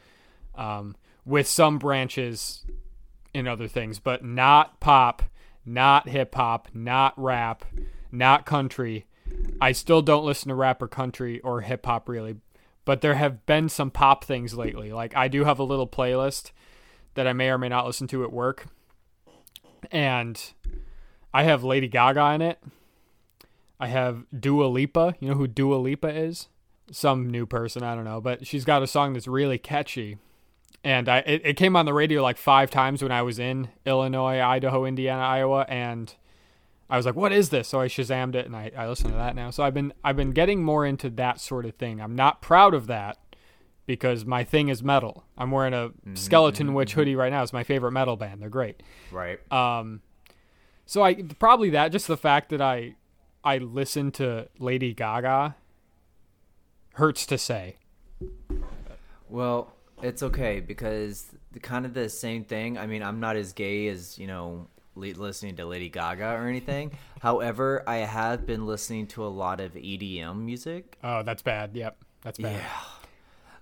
um, 0.56 0.96
with 1.30 1.46
some 1.46 1.78
branches 1.78 2.64
in 3.32 3.46
other 3.46 3.68
things, 3.68 3.98
but 3.98 4.24
not 4.24 4.80
pop, 4.80 5.22
not 5.64 6.08
hip 6.08 6.34
hop, 6.34 6.68
not 6.74 7.14
rap, 7.16 7.64
not 8.10 8.44
country. 8.44 9.06
I 9.60 9.72
still 9.72 10.02
don't 10.02 10.24
listen 10.24 10.48
to 10.48 10.54
rap 10.54 10.82
or 10.82 10.88
country 10.88 11.40
or 11.40 11.60
hip 11.60 11.86
hop 11.86 12.08
really, 12.08 12.36
but 12.84 13.00
there 13.00 13.14
have 13.14 13.46
been 13.46 13.68
some 13.68 13.90
pop 13.90 14.24
things 14.24 14.54
lately. 14.54 14.92
Like 14.92 15.16
I 15.16 15.28
do 15.28 15.44
have 15.44 15.58
a 15.58 15.64
little 15.64 15.86
playlist 15.86 16.50
that 17.14 17.26
I 17.26 17.32
may 17.32 17.50
or 17.50 17.58
may 17.58 17.68
not 17.68 17.86
listen 17.86 18.08
to 18.08 18.24
at 18.24 18.32
work, 18.32 18.66
and 19.90 20.52
I 21.32 21.44
have 21.44 21.62
Lady 21.64 21.88
Gaga 21.88 22.34
in 22.34 22.42
it. 22.42 22.58
I 23.78 23.86
have 23.86 24.26
Dua 24.38 24.66
Lipa. 24.66 25.14
You 25.20 25.28
know 25.28 25.34
who 25.36 25.46
Dua 25.46 25.76
Lipa 25.76 26.08
is? 26.08 26.48
some 26.92 27.30
new 27.30 27.46
person, 27.46 27.82
I 27.82 27.94
don't 27.94 28.04
know, 28.04 28.20
but 28.20 28.46
she's 28.46 28.64
got 28.64 28.82
a 28.82 28.86
song 28.86 29.12
that's 29.12 29.28
really 29.28 29.58
catchy. 29.58 30.18
And 30.82 31.08
I 31.08 31.18
it, 31.18 31.42
it 31.44 31.56
came 31.56 31.76
on 31.76 31.84
the 31.84 31.92
radio 31.92 32.22
like 32.22 32.38
five 32.38 32.70
times 32.70 33.02
when 33.02 33.12
I 33.12 33.22
was 33.22 33.38
in 33.38 33.68
Illinois, 33.84 34.40
Idaho, 34.40 34.84
Indiana, 34.86 35.22
Iowa, 35.22 35.66
and 35.68 36.14
I 36.88 36.96
was 36.96 37.04
like, 37.04 37.16
"What 37.16 37.32
is 37.32 37.50
this?" 37.50 37.68
So 37.68 37.80
I 37.80 37.86
shazammed 37.86 38.34
it, 38.34 38.46
and 38.46 38.56
I, 38.56 38.70
I 38.76 38.88
listen 38.88 39.10
to 39.10 39.16
that 39.16 39.36
now. 39.36 39.50
So 39.50 39.62
I've 39.62 39.74
been 39.74 39.92
I've 40.02 40.16
been 40.16 40.32
getting 40.32 40.62
more 40.62 40.86
into 40.86 41.10
that 41.10 41.40
sort 41.40 41.66
of 41.66 41.74
thing. 41.74 42.00
I'm 42.00 42.16
not 42.16 42.40
proud 42.40 42.72
of 42.72 42.86
that 42.86 43.18
because 43.86 44.24
my 44.24 44.44
thing 44.44 44.68
is 44.68 44.82
metal. 44.82 45.24
I'm 45.36 45.50
wearing 45.50 45.74
a 45.74 45.88
mm-hmm, 45.88 46.14
Skeleton 46.14 46.68
mm-hmm, 46.68 46.76
Witch 46.76 46.90
mm-hmm. 46.90 47.00
hoodie 47.00 47.16
right 47.16 47.30
now. 47.30 47.42
It's 47.42 47.52
my 47.52 47.64
favorite 47.64 47.92
metal 47.92 48.16
band. 48.16 48.40
They're 48.40 48.48
great. 48.48 48.82
Right. 49.10 49.40
Um, 49.52 50.00
so 50.86 51.02
I 51.02 51.14
probably 51.38 51.70
that 51.70 51.92
just 51.92 52.06
the 52.06 52.16
fact 52.16 52.50
that 52.50 52.60
I 52.60 52.94
I 53.44 53.58
listen 53.58 54.10
to 54.12 54.48
Lady 54.58 54.94
Gaga 54.94 55.56
hurts 56.94 57.26
to 57.26 57.38
say. 57.38 57.76
Well, 59.28 59.72
it's 60.02 60.22
okay 60.22 60.60
because 60.60 61.26
the, 61.52 61.60
kind 61.60 61.86
of 61.86 61.94
the 61.94 62.08
same 62.08 62.44
thing. 62.44 62.78
I 62.78 62.86
mean, 62.86 63.02
I'm 63.02 63.20
not 63.20 63.36
as 63.36 63.52
gay 63.52 63.88
as 63.88 64.18
you 64.18 64.26
know 64.26 64.68
listening 64.94 65.56
to 65.56 65.64
Lady 65.66 65.88
Gaga 65.88 66.34
or 66.34 66.46
anything. 66.48 66.92
However, 67.20 67.82
I 67.86 67.96
have 67.98 68.46
been 68.46 68.66
listening 68.66 69.06
to 69.08 69.24
a 69.24 69.28
lot 69.28 69.60
of 69.60 69.74
EDM 69.74 70.40
music. 70.40 70.98
Oh, 71.02 71.22
that's 71.22 71.42
bad. 71.42 71.74
Yep, 71.74 72.04
that's 72.22 72.38
bad. 72.38 72.56
Yeah. 72.56 72.78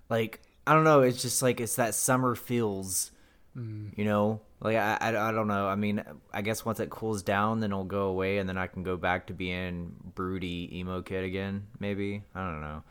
Like 0.09 0.40
I 0.66 0.75
don't 0.75 0.85
know. 0.85 1.02
It's 1.02 1.23
just 1.23 1.42
like 1.42 1.61
it's 1.61 1.76
that 1.76 1.95
summer 1.95 2.35
feels. 2.35 3.11
Mm. 3.57 3.97
You 3.97 4.04
know, 4.04 4.40
like 4.61 4.76
I, 4.76 4.99
I, 5.00 5.28
I 5.28 5.33
don't 5.33 5.49
know. 5.49 5.66
I 5.66 5.75
mean, 5.75 6.02
I 6.33 6.42
guess 6.42 6.64
once 6.64 6.80
it 6.80 6.90
cools 6.90 7.23
down, 7.23 7.61
then 7.61 7.71
it'll 7.71 7.85
go 7.85 8.07
away, 8.07 8.38
and 8.38 8.49
then 8.49 8.59
I 8.59 8.66
can 8.66 8.83
go 8.83 8.97
back 8.97 9.28
to 9.28 9.35
being 9.35 9.95
broody 10.14 10.78
emo 10.78 11.02
kid 11.02 11.25
again. 11.25 11.66
Maybe 11.78 12.23
I 12.35 12.40
don't 12.40 12.61
know, 12.61 12.83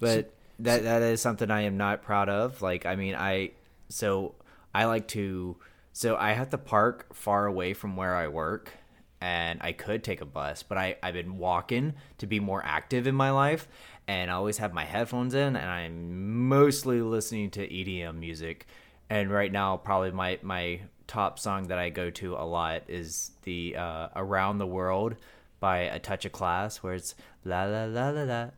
but 0.00 0.32
that 0.58 0.82
that 0.84 1.02
is 1.02 1.20
something 1.20 1.50
I 1.50 1.62
am 1.62 1.76
not 1.76 2.02
proud 2.02 2.28
of. 2.28 2.62
Like, 2.62 2.86
I 2.86 2.96
mean, 2.96 3.14
I 3.14 3.52
so 3.88 4.34
I 4.74 4.84
like 4.86 5.08
to 5.08 5.56
so 5.92 6.16
I 6.16 6.32
have 6.32 6.50
to 6.50 6.58
park 6.58 7.14
far 7.14 7.46
away 7.46 7.74
from 7.74 7.96
where 7.96 8.14
I 8.14 8.28
work, 8.28 8.72
and 9.20 9.60
I 9.62 9.72
could 9.72 10.04
take 10.04 10.20
a 10.20 10.26
bus, 10.26 10.62
but 10.62 10.78
I 10.78 10.96
I've 11.02 11.14
been 11.14 11.38
walking 11.38 11.94
to 12.18 12.26
be 12.26 12.40
more 12.40 12.62
active 12.64 13.06
in 13.06 13.14
my 13.14 13.30
life, 13.30 13.68
and 14.08 14.30
I 14.30 14.34
always 14.34 14.58
have 14.58 14.72
my 14.72 14.84
headphones 14.84 15.34
in, 15.34 15.56
and 15.56 15.70
I'm 15.70 16.48
mostly 16.48 17.00
listening 17.02 17.50
to 17.52 17.66
EDM 17.66 18.18
music. 18.18 18.66
And 19.08 19.30
right 19.30 19.52
now, 19.52 19.76
probably 19.76 20.10
my 20.10 20.38
my 20.42 20.80
top 21.06 21.38
song 21.38 21.68
that 21.68 21.78
I 21.78 21.90
go 21.90 22.10
to 22.10 22.34
a 22.34 22.44
lot 22.44 22.82
is 22.88 23.32
the 23.42 23.76
uh, 23.76 24.08
"Around 24.16 24.58
the 24.58 24.66
World" 24.66 25.16
by 25.60 25.78
A 25.78 25.98
Touch 25.98 26.24
of 26.24 26.32
Class, 26.32 26.82
where 26.82 26.94
it's 26.94 27.14
la 27.44 27.64
la 27.64 27.84
la 27.84 28.10
la 28.10 28.22
la. 28.22 28.50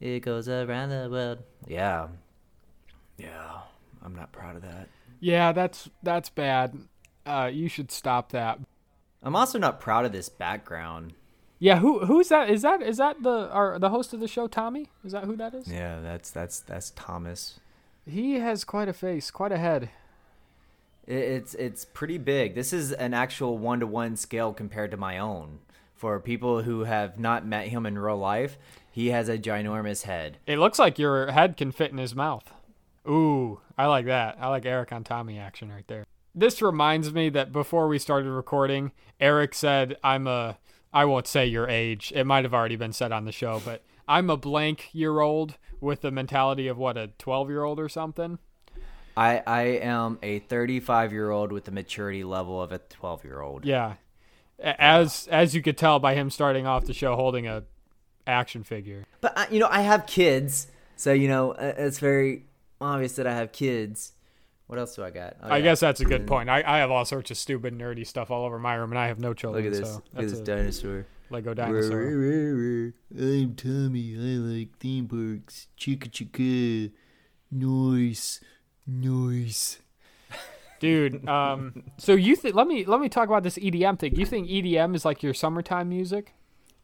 It 0.00 0.20
goes 0.20 0.48
around 0.48 0.88
the 0.88 1.08
world. 1.10 1.38
Yeah. 1.66 2.08
Yeah. 3.18 3.60
I'm 4.02 4.14
not 4.14 4.32
proud 4.32 4.56
of 4.56 4.62
that. 4.62 4.88
Yeah, 5.20 5.52
that's 5.52 5.90
that's 6.02 6.30
bad. 6.30 6.74
Uh, 7.26 7.50
you 7.52 7.68
should 7.68 7.90
stop 7.92 8.32
that. 8.32 8.58
I'm 9.22 9.36
also 9.36 9.58
not 9.58 9.80
proud 9.80 10.06
of 10.06 10.12
this 10.12 10.30
background. 10.30 11.12
Yeah, 11.58 11.78
who 11.78 12.06
who's 12.06 12.28
that? 12.28 12.48
Is 12.48 12.62
that 12.62 12.80
is 12.80 12.96
that 12.96 13.22
the 13.22 13.50
our, 13.50 13.78
the 13.78 13.90
host 13.90 14.14
of 14.14 14.20
the 14.20 14.28
show, 14.28 14.46
Tommy? 14.46 14.88
Is 15.04 15.12
that 15.12 15.24
who 15.24 15.36
that 15.36 15.54
is? 15.54 15.68
Yeah, 15.68 16.00
that's 16.00 16.30
that's 16.30 16.60
that's 16.60 16.90
Thomas. 16.92 17.60
He 18.06 18.34
has 18.34 18.64
quite 18.64 18.88
a 18.88 18.94
face, 18.94 19.30
quite 19.30 19.52
a 19.52 19.58
head. 19.58 19.90
It, 21.06 21.14
it's 21.14 21.54
it's 21.54 21.84
pretty 21.84 22.16
big. 22.16 22.54
This 22.54 22.72
is 22.72 22.92
an 22.92 23.12
actual 23.12 23.58
one 23.58 23.80
to 23.80 23.86
one 23.86 24.16
scale 24.16 24.54
compared 24.54 24.90
to 24.92 24.96
my 24.96 25.18
own. 25.18 25.58
For 26.00 26.18
people 26.18 26.62
who 26.62 26.84
have 26.84 27.18
not 27.18 27.46
met 27.46 27.68
him 27.68 27.84
in 27.84 27.98
real 27.98 28.16
life, 28.16 28.56
he 28.90 29.08
has 29.08 29.28
a 29.28 29.36
ginormous 29.36 30.04
head. 30.04 30.38
It 30.46 30.56
looks 30.56 30.78
like 30.78 30.98
your 30.98 31.30
head 31.30 31.58
can 31.58 31.72
fit 31.72 31.92
in 31.92 31.98
his 31.98 32.14
mouth. 32.14 32.50
Ooh, 33.06 33.60
I 33.76 33.84
like 33.84 34.06
that. 34.06 34.38
I 34.40 34.48
like 34.48 34.64
Eric 34.64 34.92
on 34.92 35.04
Tommy 35.04 35.38
action 35.38 35.70
right 35.70 35.86
there. 35.88 36.06
This 36.34 36.62
reminds 36.62 37.12
me 37.12 37.28
that 37.28 37.52
before 37.52 37.86
we 37.86 37.98
started 37.98 38.30
recording, 38.30 38.92
Eric 39.20 39.54
said, 39.54 39.98
I'm 40.02 40.26
a, 40.26 40.56
I 40.90 41.04
won't 41.04 41.26
say 41.26 41.44
your 41.44 41.68
age. 41.68 42.14
It 42.16 42.24
might 42.24 42.44
have 42.44 42.54
already 42.54 42.76
been 42.76 42.94
said 42.94 43.12
on 43.12 43.26
the 43.26 43.30
show, 43.30 43.60
but 43.62 43.82
I'm 44.08 44.30
a 44.30 44.38
blank 44.38 44.88
year 44.94 45.20
old 45.20 45.58
with 45.82 46.00
the 46.00 46.10
mentality 46.10 46.66
of 46.66 46.78
what, 46.78 46.96
a 46.96 47.08
12 47.18 47.50
year 47.50 47.62
old 47.62 47.78
or 47.78 47.90
something? 47.90 48.38
I 49.18 49.42
I 49.46 49.62
am 49.82 50.18
a 50.22 50.38
35 50.38 51.12
year 51.12 51.30
old 51.30 51.52
with 51.52 51.64
the 51.64 51.72
maturity 51.72 52.24
level 52.24 52.62
of 52.62 52.72
a 52.72 52.78
12 52.78 53.22
year 53.22 53.42
old. 53.42 53.66
Yeah. 53.66 53.96
As 54.62 55.26
as 55.30 55.54
you 55.54 55.62
could 55.62 55.78
tell 55.78 55.98
by 55.98 56.14
him 56.14 56.30
starting 56.30 56.66
off 56.66 56.84
the 56.84 56.94
show 56.94 57.16
holding 57.16 57.46
a 57.46 57.64
action 58.26 58.62
figure. 58.62 59.06
But 59.20 59.36
I, 59.36 59.48
you 59.50 59.58
know, 59.58 59.68
I 59.70 59.80
have 59.80 60.06
kids, 60.06 60.66
so 60.96 61.12
you 61.12 61.28
know 61.28 61.52
uh, 61.52 61.74
it's 61.78 61.98
very 61.98 62.44
obvious 62.80 63.14
that 63.14 63.26
I 63.26 63.34
have 63.34 63.52
kids. 63.52 64.12
What 64.66 64.78
else 64.78 64.94
do 64.94 65.02
I 65.02 65.10
got? 65.10 65.36
Oh, 65.42 65.48
I 65.48 65.56
yeah. 65.56 65.64
guess 65.64 65.80
that's 65.80 66.00
a 66.00 66.04
good 66.04 66.28
point. 66.28 66.48
I, 66.48 66.62
I 66.64 66.78
have 66.78 66.92
all 66.92 67.04
sorts 67.04 67.32
of 67.32 67.36
stupid 67.36 67.76
nerdy 67.76 68.06
stuff 68.06 68.30
all 68.30 68.44
over 68.44 68.58
my 68.58 68.74
room, 68.74 68.92
and 68.92 68.98
I 68.98 69.08
have 69.08 69.18
no 69.18 69.34
children. 69.34 69.64
Look 69.64 69.74
at 69.74 69.80
this. 69.80 69.94
So 69.94 70.02
Look 70.14 70.24
at 70.24 70.30
this 70.30 70.40
dinosaur. 70.40 71.06
Lego 71.30 71.54
dinosaur. 71.54 72.92
I'm 73.18 73.54
Tommy. 73.56 74.16
I 74.16 74.38
like 74.38 74.78
theme 74.78 75.08
parks. 75.08 75.68
Chicka 75.78 76.08
chicka. 76.08 76.92
Noise. 77.50 78.40
Noise. 78.86 79.78
Dude. 80.80 81.28
Um, 81.28 81.84
so 81.98 82.14
you 82.14 82.34
think? 82.34 82.56
Let 82.56 82.66
me 82.66 82.84
let 82.84 83.00
me 83.00 83.08
talk 83.08 83.28
about 83.28 83.44
this 83.44 83.56
EDM 83.56 83.98
thing. 83.98 84.16
You 84.16 84.26
think 84.26 84.48
EDM 84.48 84.96
is 84.96 85.04
like 85.04 85.22
your 85.22 85.32
summertime 85.32 85.88
music? 85.88 86.34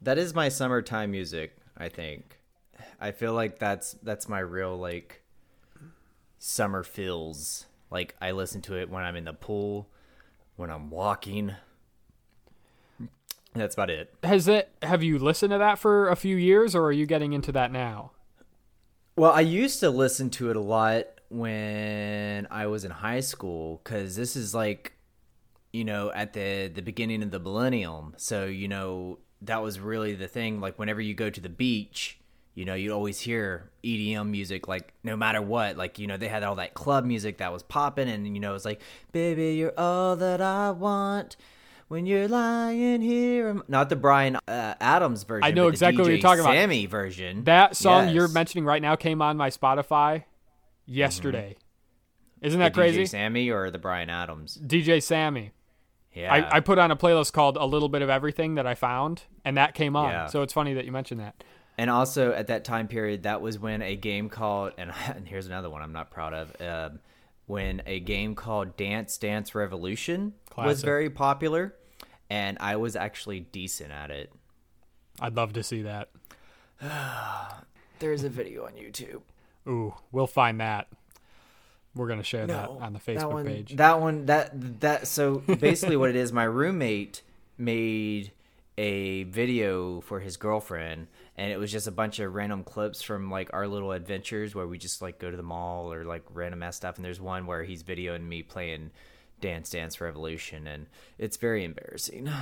That 0.01 0.19
is 0.19 0.35
my 0.35 0.49
summertime 0.49 1.11
music. 1.11 1.57
I 1.77 1.89
think. 1.89 2.39
I 3.01 3.11
feel 3.11 3.33
like 3.33 3.59
that's 3.59 3.95
that's 4.03 4.29
my 4.29 4.39
real 4.39 4.77
like 4.77 5.23
summer 6.39 6.85
feels. 6.85 7.67
Like 7.91 8.15
I 8.21 8.31
listen 8.31 8.63
to 8.63 8.77
it 8.77 8.89
when 8.89 9.03
I'm 9.03 9.17
in 9.17 9.25
the 9.25 9.33
pool, 9.33 9.89
when 10.55 10.71
I'm 10.71 10.91
walking. 10.91 11.55
That's 13.55 13.75
about 13.75 13.91
it. 13.91 14.13
Has 14.23 14.49
it? 14.49 14.71
Have 14.83 15.03
you 15.03 15.19
listened 15.19 15.51
to 15.51 15.59
that 15.59 15.79
for 15.79 16.09
a 16.09 16.17
few 16.17 16.37
years, 16.37 16.75
or 16.75 16.85
are 16.85 16.93
you 16.93 17.07
getting 17.07 17.33
into 17.33 17.53
that 17.53 17.73
now? 17.73 18.13
Well, 19.17 19.33
I 19.33 19.41
used 19.41 19.81
to 19.81 19.89
listen 19.89 20.29
to 20.31 20.51
it 20.51 20.57
a 20.57 20.61
lot 20.61 21.07
when 21.37 22.47
I 22.51 22.67
was 22.67 22.85
in 22.85 22.91
high 22.91 23.21
school 23.21 23.81
because 23.83 24.17
this 24.17 24.37
is 24.37 24.55
like, 24.55 24.95
you 25.73 25.85
know, 25.85 26.11
at 26.13 26.33
the 26.33 26.69
the 26.69 26.83
beginning 26.83 27.23
of 27.23 27.31
the 27.31 27.39
millennium. 27.39 28.15
So 28.17 28.47
you 28.47 28.69
know 28.69 29.19
that 29.43 29.63
was 29.63 29.79
really 29.79 30.15
the 30.15 30.29
thing. 30.29 30.61
Like 30.61 30.79
whenever 30.79 31.01
you 31.01 31.15
go 31.15 31.31
to 31.31 31.41
the 31.41 31.49
beach, 31.49 32.19
you 32.55 32.65
know, 32.65 32.75
you 32.75 32.93
always 32.93 33.21
hear 33.21 33.71
EDM 33.85 34.31
music. 34.31 34.67
Like 34.67 34.95
no 35.05 35.17
matter 35.17 35.43
what, 35.43 35.77
like 35.77 35.99
you 35.99 36.07
know, 36.07 36.17
they 36.17 36.29
had 36.29 36.43
all 36.43 36.57
that 36.57 36.75
club 36.75 37.05
music 37.05 37.39
that 37.39 37.53
was 37.53 37.63
popping, 37.63 38.09
and 38.09 38.27
you 38.27 38.41
know, 38.41 38.55
it's 38.55 38.65
like, 38.65 38.81
baby, 39.13 39.55
you're 39.55 39.79
all 39.79 40.17
that 40.17 40.41
I 40.41 40.71
want. 40.71 41.37
When 41.89 42.05
you're 42.05 42.27
lying 42.27 43.01
here, 43.01 43.63
not 43.69 43.91
the 43.91 43.95
Bryan 43.95 44.37
uh, 44.49 44.75
Adams 44.81 45.23
version. 45.23 45.45
I 45.45 45.53
know 45.53 45.69
exactly 45.69 46.03
what 46.03 46.11
you're 46.11 46.19
talking 46.19 46.41
about. 46.41 46.55
Sammy 46.55 46.87
version. 46.87 47.45
That 47.45 47.77
song 47.77 48.09
you're 48.09 48.27
mentioning 48.27 48.65
right 48.65 48.83
now 48.83 48.97
came 48.97 49.23
on 49.23 49.37
my 49.37 49.51
Spotify 49.51 50.25
yesterday. 50.87 51.57
Isn't 52.41 52.61
that 52.61 52.73
The 52.75 52.81
crazy? 52.81 53.03
DJ 53.05 53.09
Sammy 53.09 53.51
or 53.51 53.71
the 53.71 53.79
Bryan 53.79 54.11
Adams? 54.11 54.59
DJ 54.65 55.03
Sammy. 55.03 55.53
Yeah. 56.13 56.33
I, 56.33 56.57
I 56.57 56.61
put 56.61 56.79
on 56.79 56.91
a 56.91 56.97
playlist 56.97 57.33
called 57.33 57.57
A 57.57 57.65
Little 57.67 57.89
Bit 57.91 58.01
of 58.03 58.09
Everything 58.09 58.55
that 58.55 58.67
I 58.67 58.75
found, 58.75 59.23
and 59.45 59.57
that 59.57 59.75
came 59.75 59.97
on. 59.97 60.11
Yeah. 60.11 60.27
So 60.27 60.43
it's 60.43 60.53
funny 60.53 60.73
that 60.75 60.85
you 60.87 60.93
mentioned 60.93 61.21
that. 61.21 61.45
and 61.77 61.91
also 61.91 62.33
at 62.33 62.47
that 62.47 62.65
time 62.65 62.89
period, 62.89 63.25
that 63.25 63.43
was 63.43 63.59
when 63.59 63.83
a 63.83 63.97
game 63.97 64.29
called, 64.31 64.73
and, 64.79 64.93
and 65.07 65.27
here's 65.29 65.47
another 65.47 65.69
one 65.69 65.83
I'm 65.83 65.93
not 65.93 66.11
proud 66.11 66.33
of. 66.33 66.61
Um, 66.61 67.01
when 67.47 67.83
a 67.87 68.01
game 68.01 68.35
called 68.35 68.77
Dance 68.77 69.19
Dance 69.19 69.55
Revolution 69.55 70.33
was 70.57 70.83
very 70.83 71.11
popular, 71.11 71.75
and 72.31 72.57
I 72.61 72.77
was 72.77 72.97
actually 72.97 73.41
decent 73.41 73.93
at 73.93 74.11
it. 74.11 74.33
I'd 75.21 75.37
love 75.37 75.53
to 75.55 75.63
see 75.63 75.83
that. 75.83 76.09
There's 77.99 78.25
a 78.25 78.29
video 78.29 78.67
on 78.67 78.73
YouTube. 78.73 79.23
Ooh, 79.69 79.95
we'll 80.13 80.27
find 80.27 80.61
that. 80.61 80.89
We're 81.95 82.09
gonna 82.09 82.23
share 82.23 82.47
that 82.47 82.69
on 82.69 82.93
the 82.93 82.99
Facebook 82.99 83.21
that 83.21 83.33
one, 83.33 83.47
page. 83.47 83.77
That 83.77 84.01
one, 84.01 84.27
that 84.27 84.81
that. 84.81 85.07
So 85.07 85.37
basically, 85.61 85.97
what 85.97 86.11
it 86.11 86.17
is, 86.17 86.33
my 86.33 86.45
roommate 86.45 87.23
made 87.57 88.33
a 88.79 89.23
video 89.25 90.03
for 90.03 90.21
his 90.21 90.37
girlfriend, 90.37 91.07
and 91.37 91.51
it 91.51 91.59
was 91.59 91.73
just 91.73 91.87
a 91.87 91.91
bunch 91.91 92.19
of 92.19 92.35
random 92.35 92.65
clips 92.65 93.01
from 93.01 93.31
like 93.31 93.49
our 93.55 93.67
little 93.67 93.93
adventures 93.93 94.55
where 94.55 94.67
we 94.67 94.77
just 94.77 95.01
like 95.01 95.19
go 95.19 95.31
to 95.31 95.37
the 95.37 95.43
mall 95.43 95.91
or 95.91 96.05
like 96.05 96.23
random 96.33 96.63
ass 96.63 96.77
stuff. 96.77 96.97
And 96.97 97.05
there's 97.05 97.21
one 97.21 97.47
where 97.47 97.65
he's 97.65 97.83
videoing 97.83 98.29
me 98.29 98.43
playing 98.43 98.91
Dance 99.41 99.71
Dance 99.71 100.01
Revolution, 100.01 100.67
and 100.67 100.87
it's 101.19 101.37
very 101.37 101.65
embarrassing. 101.65 102.31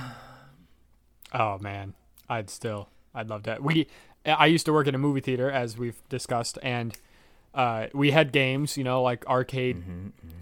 Oh 1.33 1.57
man, 1.57 1.95
I'd 2.29 2.49
still, 2.49 2.87
I'd 3.13 3.29
love 3.29 3.43
that. 3.43 3.61
We, 3.61 3.87
I 4.25 4.45
used 4.45 4.65
to 4.67 4.71
work 4.71 4.87
in 4.87 4.95
a 4.95 4.99
movie 4.99 5.19
theater, 5.19 5.51
as 5.51 5.77
we've 5.77 6.01
discussed, 6.07 6.57
and 6.63 6.95
uh, 7.55 7.87
we 7.93 8.11
had 8.11 8.31
games, 8.31 8.77
you 8.77 8.83
know, 8.83 9.01
like 9.01 9.25
arcade 9.25 9.83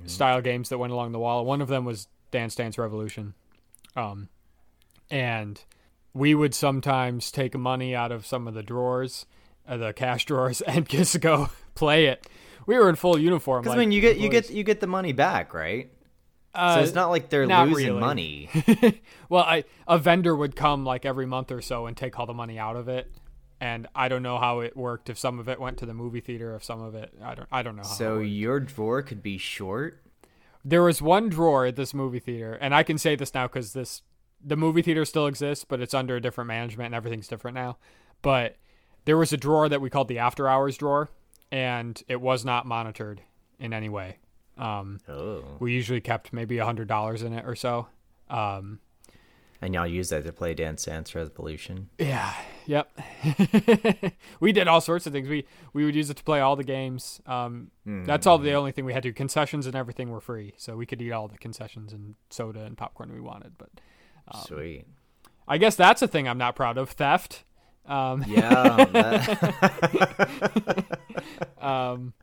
style 0.06 0.42
games 0.42 0.70
that 0.70 0.78
went 0.78 0.92
along 0.92 1.14
the 1.14 1.20
wall. 1.20 1.46
One 1.46 1.62
of 1.62 1.70
them 1.70 1.86
was 1.86 2.08
Dance 2.32 2.56
Dance 2.56 2.78
Revolution, 2.78 3.36
um, 3.96 4.28
and 5.10 5.62
we 6.14 6.36
would 6.36 6.54
sometimes 6.54 7.32
take 7.32 7.56
money 7.56 7.96
out 7.96 8.12
of 8.12 8.26
some 8.26 8.48
of 8.48 8.54
the 8.54 8.64
drawers 8.64 9.26
uh, 9.68 9.78
the 9.78 9.94
cash 9.94 10.26
drawers 10.28 10.62
and 10.62 10.88
just 10.88 11.20
go 11.22 11.50
play 11.76 12.06
it. 12.06 12.28
We 12.66 12.78
were 12.78 12.90
in 12.90 12.96
full 12.96 13.18
uniform. 13.18 13.64
Because 13.64 13.72
like 13.72 13.78
I 13.78 13.80
mean, 13.82 13.92
you 13.92 14.02
get 14.02 14.18
you 14.18 14.30
get 14.30 14.50
you 14.50 14.64
get 14.64 14.80
the 14.80 14.88
money 14.88 15.12
back, 15.12 15.54
right? 15.54 15.92
Uh, 16.56 16.76
so 16.76 16.82
it's 16.84 16.94
not 16.94 17.10
like 17.10 17.30
they're 17.30 17.48
not 17.48 17.68
losing 17.68 17.88
really. 17.88 18.00
money. 18.00 19.02
well, 19.30 19.44
I 19.44 19.66
a 19.88 19.98
vendor 19.98 20.36
would 20.36 20.56
come 20.56 20.86
like 20.86 21.06
every 21.06 21.26
month 21.26 21.52
or 21.52 21.62
so 21.62 21.88
and 21.88 21.98
take 21.98 22.18
all 22.20 22.26
the 22.26 22.34
money 22.34 22.58
out 22.60 22.76
of 22.76 22.88
it. 22.88 23.12
And 23.64 23.88
I 23.96 24.10
don't 24.10 24.24
know 24.24 24.38
how 24.40 24.60
it 24.60 24.76
worked. 24.76 25.10
If 25.10 25.18
some 25.18 25.40
of 25.40 25.48
it 25.48 25.58
went 25.60 25.78
to 25.78 25.86
the 25.86 25.94
movie 25.94 26.20
theater, 26.20 26.54
if 26.56 26.64
some 26.66 26.82
of 26.82 26.96
it, 26.96 27.14
I 27.24 27.34
don't, 27.36 27.48
I 27.52 27.62
don't 27.64 27.78
know. 27.78 27.84
How 27.84 27.88
so 27.88 28.20
your 28.20 28.60
drawer 28.60 29.02
could 29.02 29.24
be 29.24 29.38
short. 29.38 30.02
there 30.66 30.84
was 30.84 31.02
one 31.02 31.30
drawer 31.30 31.66
at 31.66 31.76
this 31.78 31.94
movie 31.94 32.20
theater, 32.20 32.54
and 32.60 32.76
I 32.76 32.84
can 32.84 32.98
say 32.98 33.16
this 33.16 33.34
now 33.34 33.48
because 33.48 33.72
this 33.74 34.02
the 34.46 34.58
movie 34.58 34.82
theater 34.82 35.06
still 35.06 35.28
exists, 35.28 35.64
but 35.64 35.80
it's 35.80 35.94
under 35.94 36.18
a 36.18 36.22
different 36.22 36.50
management 36.50 36.88
and 36.88 36.96
everything's 36.96 37.30
different 37.30 37.56
now. 37.56 37.78
But 38.22 38.58
there 39.06 39.16
was 39.18 39.32
a 39.32 39.38
drawer 39.38 39.70
that 39.70 39.80
we 39.82 39.90
called 39.90 40.10
the 40.10 40.20
after 40.20 40.50
hours 40.50 40.76
drawer, 40.78 41.10
and 41.52 42.02
it 42.10 42.20
was 42.20 42.44
not 42.44 42.66
monitored 42.66 43.22
in 43.60 43.72
any 43.72 43.88
way. 43.88 44.18
Um, 44.58 45.00
Oh. 45.08 45.44
we 45.60 45.72
usually 45.74 46.02
kept 46.02 46.34
maybe 46.34 46.58
a 46.58 46.66
hundred 46.66 46.88
dollars 46.90 47.24
in 47.24 47.32
it 47.34 47.46
or 47.46 47.56
so. 47.56 47.88
Um, 48.30 48.80
And 49.64 49.74
y'all 49.74 49.88
use 49.88 50.10
that 50.10 50.26
to 50.26 50.34
play 50.34 50.54
Dance 50.54 50.84
Dance 50.84 51.16
Revolution. 51.16 51.88
yeah, 51.98 52.34
yep. 52.66 52.92
we 54.42 54.52
did 54.52 54.68
all 54.68 54.82
sorts 54.82 55.08
of 55.08 55.14
things. 55.14 55.30
We 55.30 55.46
we 55.72 55.86
would 55.86 55.96
use 55.96 56.10
it 56.10 56.18
to 56.18 56.24
play 56.24 56.42
all 56.42 56.58
the 56.58 56.66
games. 56.66 57.22
Um, 57.26 57.72
That's 57.86 58.28
all 58.28 58.38
the 58.38 58.52
only 58.56 58.74
thing 58.74 58.84
we 58.84 58.92
had 58.92 59.04
to. 59.04 59.10
do. 59.10 59.14
Concessions 59.14 59.66
and 59.66 59.74
everything 59.74 60.10
were 60.10 60.20
free, 60.20 60.54
so 60.58 60.76
we 60.76 60.86
could 60.86 61.02
eat 61.02 61.14
all 61.14 61.30
the 61.30 61.38
concessions 61.38 61.94
and 61.94 62.16
soda 62.30 62.66
and 62.66 62.78
popcorn 62.78 63.14
we 63.14 63.22
wanted. 63.22 63.54
But 63.58 63.70
Sweet. 64.46 64.86
I 65.48 65.58
guess 65.58 65.78
that's 65.78 66.02
a 66.02 66.10
thing 66.10 66.28
I'm 66.28 66.38
not 66.38 66.58
proud 66.58 66.78
of. 66.78 66.90
Theft. 66.90 67.46
Um, 67.86 68.26
Yeah. 68.28 69.56
um, 71.62 72.14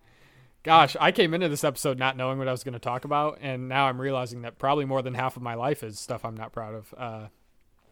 gosh, 0.62 0.96
I 1.00 1.12
came 1.12 1.34
into 1.34 1.48
this 1.48 1.64
episode 1.64 1.98
not 1.98 2.16
knowing 2.16 2.38
what 2.38 2.48
I 2.48 2.52
was 2.52 2.64
going 2.64 2.74
to 2.74 2.78
talk 2.78 3.04
about, 3.04 3.38
and 3.40 3.68
now 3.68 3.86
I'm 3.86 4.00
realizing 4.00 4.42
that 4.42 4.58
probably 4.58 4.84
more 4.84 5.02
than 5.02 5.14
half 5.14 5.36
of 5.36 5.42
my 5.42 5.54
life 5.54 5.82
is 5.82 5.98
stuff 5.98 6.24
I'm 6.24 6.36
not 6.36 6.52
proud 6.52 6.74
of. 6.74 6.94
Uh, 6.96 7.26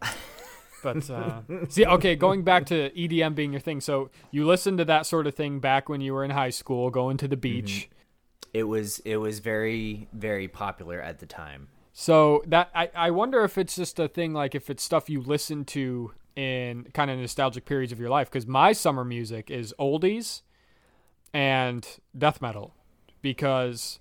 but 0.83 1.09
uh, 1.09 1.41
see, 1.69 1.85
okay, 1.85 2.15
going 2.15 2.43
back 2.43 2.65
to 2.67 2.89
EDM 2.91 3.35
being 3.35 3.51
your 3.51 3.61
thing. 3.61 3.81
So 3.81 4.09
you 4.31 4.45
listened 4.45 4.77
to 4.77 4.85
that 4.85 5.05
sort 5.05 5.27
of 5.27 5.35
thing 5.35 5.59
back 5.59 5.89
when 5.89 6.01
you 6.01 6.13
were 6.13 6.23
in 6.23 6.31
high 6.31 6.51
school, 6.51 6.89
going 6.89 7.17
to 7.17 7.27
the 7.27 7.37
beach. 7.37 7.89
it 8.53 8.63
was 8.63 8.99
it 8.99 9.17
was 9.17 9.39
very 9.39 10.07
very 10.13 10.47
popular 10.47 11.01
at 11.01 11.19
the 11.19 11.25
time. 11.25 11.67
So 11.93 12.43
that 12.47 12.69
I, 12.73 12.89
I 12.95 13.11
wonder 13.11 13.43
if 13.43 13.57
it's 13.57 13.75
just 13.75 13.99
a 13.99 14.07
thing 14.07 14.33
like 14.33 14.55
if 14.55 14.69
it's 14.69 14.83
stuff 14.83 15.09
you 15.09 15.21
listen 15.21 15.65
to 15.65 16.13
in 16.35 16.85
kind 16.93 17.11
of 17.11 17.19
nostalgic 17.19 17.65
periods 17.65 17.91
of 17.91 17.99
your 17.99 18.09
life 18.09 18.29
because 18.31 18.47
my 18.47 18.71
summer 18.71 19.03
music 19.03 19.51
is 19.51 19.73
oldies 19.77 20.41
and 21.33 21.87
death 22.17 22.41
metal 22.41 22.73
because 23.21 23.99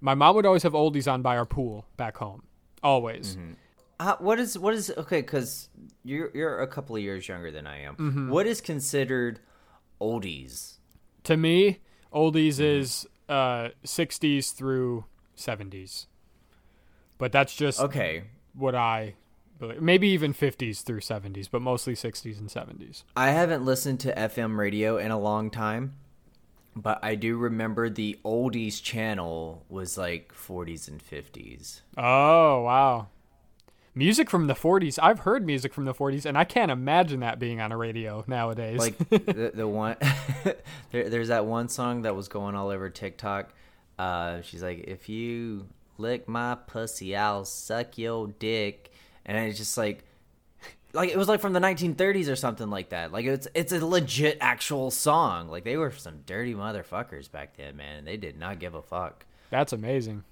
my 0.00 0.14
mom 0.14 0.34
would 0.36 0.46
always 0.46 0.62
have 0.62 0.72
oldies 0.72 1.10
on 1.10 1.22
by 1.22 1.36
our 1.36 1.46
pool 1.46 1.86
back 1.96 2.16
home 2.18 2.42
always 2.82 3.36
Uh, 4.00 4.14
what 4.20 4.38
is 4.38 4.56
what 4.56 4.74
is 4.74 4.92
okay? 4.96 5.20
Because 5.22 5.68
you're 6.04 6.30
you're 6.32 6.60
a 6.60 6.68
couple 6.68 6.94
of 6.94 7.02
years 7.02 7.26
younger 7.26 7.50
than 7.50 7.66
I 7.66 7.80
am. 7.82 7.96
Mm-hmm. 7.96 8.30
What 8.30 8.46
is 8.46 8.60
considered 8.60 9.40
oldies? 10.00 10.74
to 11.24 11.36
me 11.36 11.80
oldies 12.12 12.60
is 12.60 13.06
uh 13.28 13.68
60s 13.84 14.54
through 14.54 15.04
70s 15.36 16.06
but 17.18 17.32
that's 17.32 17.54
just 17.54 17.80
Okay, 17.80 18.22
what 18.54 18.74
i 18.74 19.14
believe. 19.58 19.82
maybe 19.82 20.08
even 20.08 20.32
50s 20.32 20.82
through 20.82 21.00
70s 21.00 21.48
but 21.50 21.60
mostly 21.60 21.94
60s 21.94 22.38
and 22.38 22.48
70s 22.48 23.02
I 23.16 23.30
haven't 23.30 23.64
listened 23.64 24.00
to 24.00 24.14
FM 24.14 24.56
radio 24.56 24.96
in 24.96 25.10
a 25.10 25.18
long 25.18 25.50
time, 25.50 25.94
but 26.82 26.98
I 27.02 27.14
do 27.14 27.36
remember 27.36 27.90
the 27.90 28.18
oldies 28.24 28.82
channel 28.82 29.64
was 29.68 29.98
like 29.98 30.32
40s 30.32 30.88
and 30.88 31.02
50s. 31.02 31.80
Oh, 31.96 32.62
wow. 32.62 33.08
Music 33.94 34.30
from 34.30 34.46
the 34.46 34.54
40s. 34.54 34.98
I've 35.02 35.20
heard 35.20 35.44
music 35.44 35.74
from 35.74 35.84
the 35.84 35.94
40s, 35.94 36.24
and 36.24 36.38
I 36.38 36.44
can't 36.44 36.70
imagine 36.70 37.20
that 37.20 37.40
being 37.40 37.60
on 37.60 37.72
a 37.72 37.76
radio 37.76 38.22
nowadays. 38.28 38.78
Like 38.78 38.96
the, 39.08 39.50
the 39.52 39.66
one, 39.66 39.96
there, 40.92 41.08
there's 41.08 41.28
that 41.28 41.46
one 41.46 41.68
song 41.68 42.02
that 42.02 42.14
was 42.14 42.28
going 42.28 42.54
all 42.54 42.68
over 42.68 42.90
TikTok. 42.90 43.52
Uh, 43.98 44.40
she's 44.42 44.62
like, 44.62 44.84
"If 44.86 45.08
you 45.08 45.66
lick 45.96 46.28
my 46.28 46.54
pussy, 46.54 47.16
I'll 47.16 47.44
suck 47.44 47.98
your 47.98 48.28
dick," 48.28 48.92
and 49.26 49.36
it's 49.36 49.58
just 49.58 49.76
like, 49.76 50.04
like 50.92 51.10
it 51.10 51.16
was 51.18 51.28
like 51.28 51.40
from 51.40 51.52
the 51.52 51.60
1930s 51.60 52.28
or 52.30 52.36
something 52.36 52.70
like 52.70 52.90
that. 52.90 53.12
Like 53.12 53.24
it's 53.26 53.46
it's 53.54 53.72
a 53.72 53.84
legit 53.84 54.38
actual 54.40 54.90
song. 54.90 55.48
Like 55.48 55.64
they 55.64 55.76
were 55.76 55.90
some 55.92 56.20
dirty 56.26 56.54
motherfuckers 56.54 57.30
back 57.30 57.56
then, 57.56 57.76
man. 57.76 58.04
They 58.04 58.16
did 58.16 58.38
not 58.38 58.58
give 58.58 58.74
a 58.74 58.82
fuck. 58.82 59.24
that's 59.50 59.72
amazing. 59.72 60.24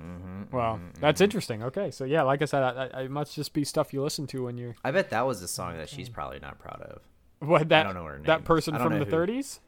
Mm-hmm, 0.00 0.56
Well, 0.56 0.80
that's 1.00 1.20
interesting. 1.20 1.62
Okay, 1.64 1.90
so 1.90 2.04
yeah, 2.04 2.22
like 2.22 2.40
I 2.40 2.46
said, 2.46 2.62
I, 2.62 2.88
I, 2.94 3.02
it 3.02 3.10
must 3.10 3.34
just 3.34 3.52
be 3.52 3.62
stuff 3.62 3.92
you 3.92 4.02
listen 4.02 4.26
to 4.28 4.44
when 4.44 4.56
you're 4.56 4.74
I 4.82 4.90
bet 4.90 5.10
that 5.10 5.26
was 5.26 5.42
a 5.42 5.48
song 5.48 5.76
that 5.76 5.90
she's 5.90 6.08
probably 6.08 6.38
not 6.38 6.58
proud 6.58 6.80
of. 6.80 7.02
what 7.46 7.68
that 7.68 7.80
I 7.86 7.92
don't 7.92 7.94
know 8.02 8.06
her 8.06 8.16
name. 8.16 8.24
that 8.24 8.44
person 8.44 8.74
from 8.78 8.98
the 8.98 9.04
who. 9.04 9.10
30s. 9.10 9.58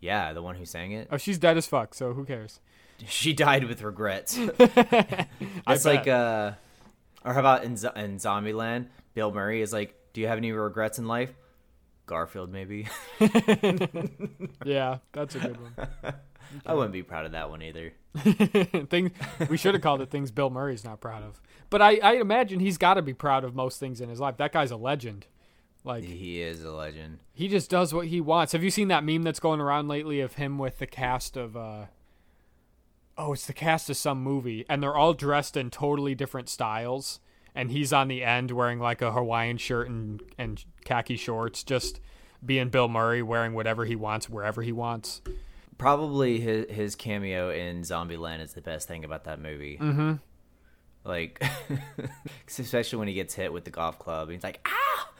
Yeah, 0.00 0.32
the 0.32 0.42
one 0.42 0.56
who 0.56 0.64
sang 0.64 0.92
it. 0.92 1.06
Oh, 1.12 1.16
she's 1.16 1.38
dead 1.38 1.56
as 1.56 1.66
fuck. 1.68 1.94
So 1.94 2.12
who 2.12 2.24
cares? 2.24 2.60
She 3.06 3.32
died 3.32 3.62
with 3.68 3.82
regrets. 3.82 4.36
I 4.58 5.26
It's 5.68 5.84
like, 5.84 6.08
uh, 6.08 6.52
or 7.24 7.32
how 7.32 7.38
about 7.38 7.62
in, 7.62 7.76
Z- 7.76 7.90
in 7.94 8.16
Zombieland, 8.16 8.86
Bill 9.18 9.32
Murray 9.34 9.62
is 9.62 9.72
like, 9.72 9.96
"Do 10.12 10.20
you 10.20 10.28
have 10.28 10.38
any 10.38 10.52
regrets 10.52 11.00
in 11.00 11.08
life?" 11.08 11.34
Garfield, 12.06 12.52
maybe. 12.52 12.86
yeah, 14.64 14.98
that's 15.10 15.34
a 15.34 15.40
good 15.40 15.58
one. 15.60 15.74
I 16.64 16.74
wouldn't 16.74 16.92
be 16.92 17.02
proud 17.02 17.26
of 17.26 17.32
that 17.32 17.50
one 17.50 17.60
either. 17.60 17.94
Thing 18.88 19.10
we 19.50 19.56
should 19.56 19.74
have 19.74 19.82
called 19.82 20.02
it 20.02 20.10
things 20.12 20.30
Bill 20.30 20.50
Murray's 20.50 20.84
not 20.84 21.00
proud 21.00 21.24
of. 21.24 21.40
But 21.68 21.82
I, 21.82 21.96
I 21.96 22.12
imagine 22.14 22.60
he's 22.60 22.78
got 22.78 22.94
to 22.94 23.02
be 23.02 23.12
proud 23.12 23.42
of 23.42 23.56
most 23.56 23.80
things 23.80 24.00
in 24.00 24.08
his 24.08 24.20
life. 24.20 24.36
That 24.36 24.52
guy's 24.52 24.70
a 24.70 24.76
legend. 24.76 25.26
Like 25.82 26.04
He 26.04 26.40
is 26.40 26.62
a 26.62 26.70
legend. 26.70 27.18
he 27.34 27.48
just 27.48 27.68
does 27.68 27.92
what 27.92 28.06
he 28.06 28.20
wants. 28.20 28.52
Have 28.52 28.62
you 28.62 28.70
seen 28.70 28.86
that 28.86 29.02
meme 29.02 29.24
that's 29.24 29.40
going 29.40 29.60
around 29.60 29.88
lately 29.88 30.20
of 30.20 30.34
him 30.34 30.58
with 30.58 30.78
the 30.78 30.86
cast 30.86 31.36
of 31.36 31.56
uh 31.56 31.86
Oh, 33.16 33.32
it's 33.32 33.46
the 33.48 33.52
cast 33.52 33.90
of 33.90 33.96
some 33.96 34.22
movie 34.22 34.64
and 34.68 34.80
they're 34.80 34.96
all 34.96 35.12
dressed 35.12 35.56
in 35.56 35.70
totally 35.70 36.14
different 36.14 36.48
styles 36.48 37.18
and 37.58 37.72
he's 37.72 37.92
on 37.92 38.06
the 38.06 38.22
end 38.22 38.52
wearing 38.52 38.78
like 38.78 39.02
a 39.02 39.10
Hawaiian 39.10 39.58
shirt 39.58 39.88
and 39.88 40.22
and 40.38 40.64
khaki 40.84 41.16
shorts 41.16 41.64
just 41.64 42.00
being 42.44 42.68
Bill 42.68 42.86
Murray 42.86 43.20
wearing 43.20 43.52
whatever 43.52 43.84
he 43.84 43.96
wants 43.96 44.30
wherever 44.30 44.62
he 44.62 44.70
wants. 44.70 45.20
Probably 45.76 46.38
his 46.38 46.66
his 46.70 46.94
cameo 46.94 47.50
in 47.50 47.82
Zombieland 47.82 48.40
is 48.42 48.52
the 48.52 48.62
best 48.62 48.86
thing 48.86 49.04
about 49.04 49.24
that 49.24 49.40
movie. 49.40 49.76
Mm-hmm. 49.80 50.14
Like, 51.04 51.42
especially 52.46 52.98
when 53.00 53.08
he 53.08 53.14
gets 53.14 53.34
hit 53.34 53.52
with 53.52 53.64
the 53.64 53.70
golf 53.70 53.98
club, 53.98 54.30
he's 54.30 54.44
like, 54.44 54.60
"Ah!" 54.64 55.10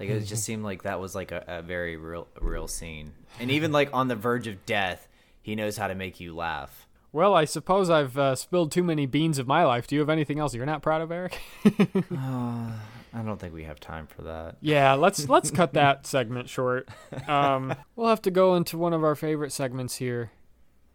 Like 0.00 0.08
it 0.08 0.20
just 0.22 0.42
seemed 0.44 0.64
like 0.64 0.82
that 0.82 1.00
was 1.00 1.14
like 1.14 1.30
a, 1.30 1.44
a 1.46 1.62
very 1.62 1.96
real 1.96 2.26
real 2.40 2.66
scene. 2.66 3.12
And 3.38 3.52
even 3.52 3.70
like 3.70 3.90
on 3.92 4.08
the 4.08 4.16
verge 4.16 4.48
of 4.48 4.66
death, 4.66 5.06
he 5.42 5.54
knows 5.54 5.76
how 5.76 5.86
to 5.86 5.94
make 5.94 6.18
you 6.18 6.34
laugh. 6.34 6.83
Well, 7.14 7.32
I 7.32 7.44
suppose 7.44 7.90
I've 7.90 8.18
uh, 8.18 8.34
spilled 8.34 8.72
too 8.72 8.82
many 8.82 9.06
beans 9.06 9.38
of 9.38 9.46
my 9.46 9.64
life. 9.64 9.86
Do 9.86 9.94
you 9.94 10.00
have 10.00 10.10
anything 10.10 10.40
else 10.40 10.52
you're 10.52 10.66
not 10.66 10.82
proud 10.82 11.00
of, 11.00 11.12
Eric? 11.12 11.38
I 11.64 13.22
don't 13.24 13.38
think 13.38 13.54
we 13.54 13.62
have 13.62 13.78
time 13.78 14.08
for 14.08 14.22
that. 14.22 14.56
Yeah, 14.60 14.94
let's 14.94 15.28
let's 15.28 15.52
cut 15.52 15.74
that 15.74 16.08
segment 16.08 16.48
short. 16.48 16.88
Um, 17.28 17.72
we'll 17.96 18.08
have 18.08 18.22
to 18.22 18.32
go 18.32 18.56
into 18.56 18.76
one 18.76 18.92
of 18.92 19.04
our 19.04 19.14
favorite 19.14 19.52
segments 19.52 19.94
here, 19.98 20.32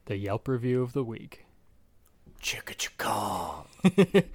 the 0.07 0.17
Yelp 0.17 0.49
review 0.49 0.81
of 0.81 0.91
the 0.91 1.05
week. 1.05 1.45
Chicka 2.41 2.75
chicka. 2.75 4.25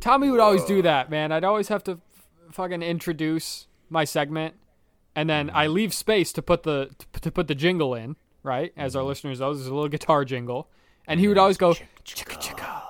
Tommy 0.00 0.28
would 0.28 0.40
always 0.40 0.64
do 0.66 0.82
that, 0.82 1.08
man. 1.08 1.32
I'd 1.32 1.44
always 1.44 1.68
have 1.68 1.82
to 1.84 1.92
f- 1.92 1.98
fucking 2.52 2.82
introduce 2.82 3.68
my 3.88 4.04
segment, 4.04 4.54
and 5.14 5.30
then 5.30 5.50
I 5.54 5.66
leave 5.68 5.94
space 5.94 6.30
to 6.34 6.42
put 6.42 6.64
the 6.64 6.90
to 7.22 7.30
put 7.30 7.48
the 7.48 7.54
jingle 7.54 7.94
in, 7.94 8.16
right? 8.42 8.74
As 8.76 8.94
our 8.94 9.02
listeners 9.02 9.40
know, 9.40 9.54
there's 9.54 9.66
a 9.66 9.72
little 9.74 9.88
guitar 9.88 10.26
jingle, 10.26 10.68
and 11.06 11.20
he 11.20 11.28
would 11.28 11.38
always 11.38 11.56
go 11.56 11.72
chicka 12.04 12.36
chicka. 12.40 12.82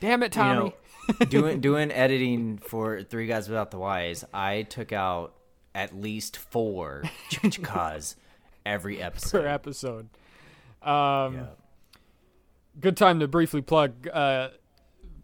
Damn 0.00 0.22
it, 0.22 0.34
You 0.34 0.42
Tommy! 0.42 0.74
know, 1.20 1.26
doing 1.28 1.60
doing 1.60 1.90
editing 1.92 2.58
for 2.58 3.02
Three 3.02 3.26
Guys 3.26 3.48
Without 3.48 3.70
the 3.70 3.78
Wise, 3.78 4.24
I 4.34 4.62
took 4.62 4.92
out 4.92 5.34
at 5.74 5.94
least 5.96 6.36
four 6.36 7.02
chikas 7.30 8.16
every 8.66 8.96
per 8.98 9.02
episode. 9.04 9.46
episode. 9.46 10.08
Um, 10.82 11.34
Yeah. 11.34 11.46
good 12.80 12.96
time 12.96 13.20
to 13.20 13.28
briefly 13.28 13.62
plug. 13.62 14.08
Uh, 14.08 14.48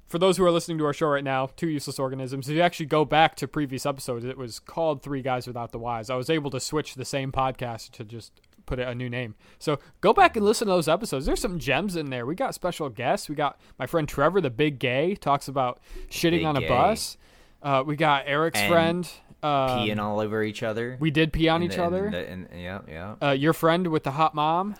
for 0.06 0.18
those 0.18 0.38
who 0.38 0.44
are 0.44 0.50
listening 0.50 0.78
to 0.78 0.86
our 0.86 0.94
show 0.94 1.08
right 1.08 1.22
now, 1.24 1.50
Two 1.56 1.68
Useless 1.68 1.98
Organisms, 1.98 2.48
if 2.48 2.56
you 2.56 2.62
actually 2.62 2.86
go 2.86 3.04
back 3.04 3.34
to 3.36 3.46
previous 3.46 3.84
episodes, 3.84 4.24
it 4.24 4.38
was 4.38 4.58
called 4.58 5.02
Three 5.02 5.20
Guys 5.20 5.46
Without 5.46 5.70
the 5.70 5.78
Wise. 5.78 6.08
I 6.08 6.14
was 6.16 6.30
able 6.30 6.50
to 6.52 6.60
switch 6.60 6.94
the 6.94 7.04
same 7.04 7.30
podcast 7.30 7.90
to 7.92 8.04
just 8.04 8.40
put 8.68 8.78
it 8.78 8.86
a 8.86 8.94
new 8.94 9.08
name. 9.10 9.34
So 9.58 9.78
go 10.00 10.12
back 10.12 10.36
and 10.36 10.44
listen 10.44 10.66
to 10.68 10.72
those 10.72 10.88
episodes. 10.88 11.26
There's 11.26 11.40
some 11.40 11.58
gems 11.58 11.96
in 11.96 12.10
there. 12.10 12.24
We 12.26 12.34
got 12.34 12.54
special 12.54 12.88
guests. 12.90 13.28
We 13.28 13.34
got 13.34 13.58
my 13.78 13.86
friend 13.86 14.08
Trevor, 14.08 14.40
the 14.40 14.50
big 14.50 14.78
gay, 14.78 15.14
talks 15.16 15.48
about 15.48 15.80
shitting 16.10 16.30
Big 16.38 16.44
on 16.44 16.56
a 16.56 16.60
gay. 16.60 16.68
bus. 16.68 17.16
Uh, 17.62 17.82
we 17.84 17.96
got 17.96 18.24
Eric's 18.26 18.60
And- 18.60 18.70
friend 18.72 19.10
Um, 19.42 19.50
peeing 19.80 19.98
all 20.00 20.20
over 20.20 20.42
each 20.42 20.62
other. 20.62 20.96
we 21.00 21.10
did 21.10 21.32
pee 21.32 21.48
on 21.48 21.62
each 21.62 21.76
the- 21.76 21.84
other. 21.84 22.10
the- 22.10 22.30
in- 22.30 22.48
yeah, 22.54 22.80
yeah. 22.88 23.14
uh, 23.22 23.30
your 23.30 23.52
friend 23.52 23.86
with 23.88 24.04
the 24.04 24.12
hot 24.12 24.34
mom. 24.34 24.70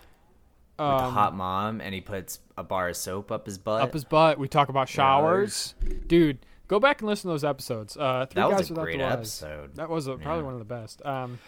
With 0.77 0.87
Um, 0.87 0.97
the 1.05 1.09
hot 1.11 1.35
mom, 1.35 1.81
and 1.81 1.93
he 1.93 1.99
puts 1.99 2.39
a 2.57 2.63
bar 2.63 2.87
of 2.89 2.95
soap 2.95 3.31
up 3.33 3.45
his 3.45 3.57
butt. 3.57 3.81
up 3.81 3.91
his 3.93 4.05
butt. 4.05 4.37
We 4.39 4.47
talk 4.47 4.69
about 4.69 4.87
showers, 4.87 5.75
dude. 6.07 6.37
Go 6.69 6.79
back 6.79 7.01
and 7.01 7.09
listen 7.09 7.27
to 7.29 7.33
those 7.33 7.43
episodes. 7.43 7.97
Uh, 7.97 8.27
Three 8.27 8.41
that 8.43 8.49
guys 8.51 8.59
was 8.59 8.69
a 8.69 8.73
without 8.73 8.83
great 8.83 8.97
the 8.99 9.03
episode. 9.05 9.75
That 9.75 9.89
was 9.89 10.07
a, 10.07 10.15
probably 10.17 10.41
Yeah. 10.41 10.45
one 10.45 10.53
of 10.53 10.59
the 10.59 10.65
best. 10.65 11.03
Um, 11.05 11.39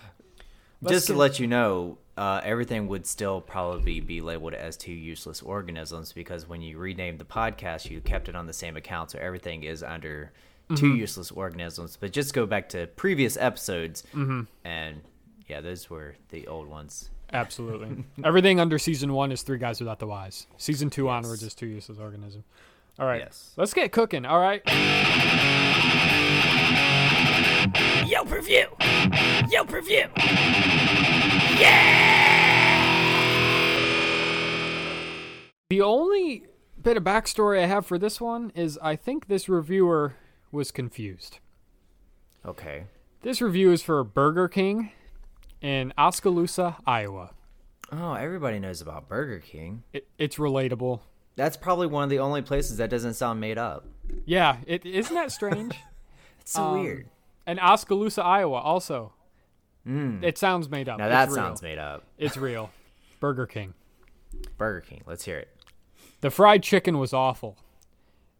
let's 0.82 0.96
Just 0.96 1.08
to 1.08 1.14
let 1.14 1.40
you 1.40 1.48
know, 1.48 1.98
uh, 2.18 2.42
everything 2.44 2.88
would 2.88 3.06
still 3.06 3.42
probably 3.42 4.00
be 4.00 4.22
labeled 4.22 4.54
as 4.54 4.78
two 4.78 4.92
useless 4.92 5.42
organisms 5.42 6.14
because 6.14 6.48
when 6.48 6.62
you 6.62 6.78
renamed 6.78 7.20
the 7.20 7.26
podcast, 7.26 7.90
you 7.90 8.02
kept 8.02 8.28
it 8.30 8.36
on 8.36 8.48
the 8.48 8.54
same 8.54 8.76
account, 8.78 9.12
so 9.12 9.20
everything 9.20 9.64
is 9.64 9.84
under 9.84 10.32
Mm-hmm. 10.70 10.76
two 10.76 10.96
useless 10.96 11.32
organisms. 11.32 11.98
But 12.00 12.14
just 12.14 12.34
go 12.34 12.46
back 12.46 12.70
to 12.70 12.88
previous 12.88 13.36
episodes, 13.36 14.04
Mm-hmm. 14.16 14.42
and 14.64 15.02
yeah, 15.48 15.60
those 15.60 15.90
were 15.90 16.16
the 16.30 16.48
old 16.48 16.68
ones. 16.68 17.10
Absolutely. 17.34 18.06
Everything 18.24 18.60
under 18.60 18.78
season 18.80 19.12
one 19.12 19.32
is 19.34 19.42
Three 19.42 19.58
Guys 19.58 19.80
Without 19.82 20.00
the 20.00 20.08
Wise. 20.08 20.48
Season 20.58 20.90
two 20.90 21.06
Yes. 21.06 21.12
onwards 21.12 21.44
is 21.44 21.54
Two 21.56 21.66
Useless 21.68 21.98
organisms. 21.98 22.46
All 23.00 23.06
right. 23.06 23.20
Yes. 23.20 23.52
Let's 23.58 23.74
get 23.74 23.92
cooking. 23.92 24.26
All 24.26 24.40
right. 24.40 24.62
Yelp 28.08 28.32
review. 28.32 28.68
Yelp 29.50 29.72
review. 29.72 30.06
Yeah. 31.60 32.10
The 35.70 35.82
only 35.82 36.46
bit 36.82 36.98
of 36.98 37.04
backstory 37.04 37.62
I 37.64 37.68
have 37.68 37.86
for 37.86 37.98
this 37.98 38.20
one 38.20 38.52
is 38.56 38.78
I 38.82 38.96
think 38.96 39.28
this 39.28 39.48
reviewer 39.48 40.16
was 40.52 40.72
confused. 40.72 41.40
Okay. 42.46 42.86
This 43.22 43.42
review 43.42 43.72
is 43.72 43.82
for 43.82 44.04
Burger 44.04 44.48
King 44.48 44.92
in 45.62 45.94
Oskaloosa, 45.98 46.78
Iowa. 46.86 47.32
Oh, 47.92 48.14
everybody 48.14 48.60
knows 48.60 48.82
about 48.82 49.08
Burger 49.08 49.40
King. 49.40 49.84
It, 49.94 50.08
it's 50.18 50.38
relatable. 50.38 51.02
That's 51.36 51.56
probably 51.58 51.88
one 51.88 52.04
of 52.04 52.10
the 52.10 52.20
only 52.20 52.42
places 52.42 52.78
that 52.78 52.90
doesn't 52.90 53.14
sound 53.14 53.40
made 53.40 53.58
up. 53.58 53.86
Yeah, 54.26 54.58
it 54.68 54.86
isn't 54.86 55.14
that 55.16 55.32
strange. 55.32 55.76
It's 56.42 56.54
so 56.54 56.64
Um, 56.64 56.80
weird. 56.82 57.08
And 57.46 57.60
Oskaloosa, 57.60 58.24
Iowa, 58.24 58.58
also. 58.60 59.14
Hmm. 59.86 60.24
It 60.24 60.38
sounds 60.38 60.70
made 60.70 60.88
up. 60.88 61.00
Now 61.00 61.06
It's 61.06 61.12
that 61.14 61.28
real. 61.28 61.36
sounds 61.36 61.62
made 61.62 61.78
up. 61.80 62.04
It's 62.18 62.38
real. 62.38 62.70
Burger 63.20 63.46
King. 63.48 63.74
Burger 64.58 64.82
King. 64.82 65.02
Let's 65.06 65.26
hear 65.26 65.38
it. 65.38 65.50
The 66.22 66.30
fried 66.30 66.62
chicken 66.64 67.00
was 67.00 67.14
awful. 67.14 67.58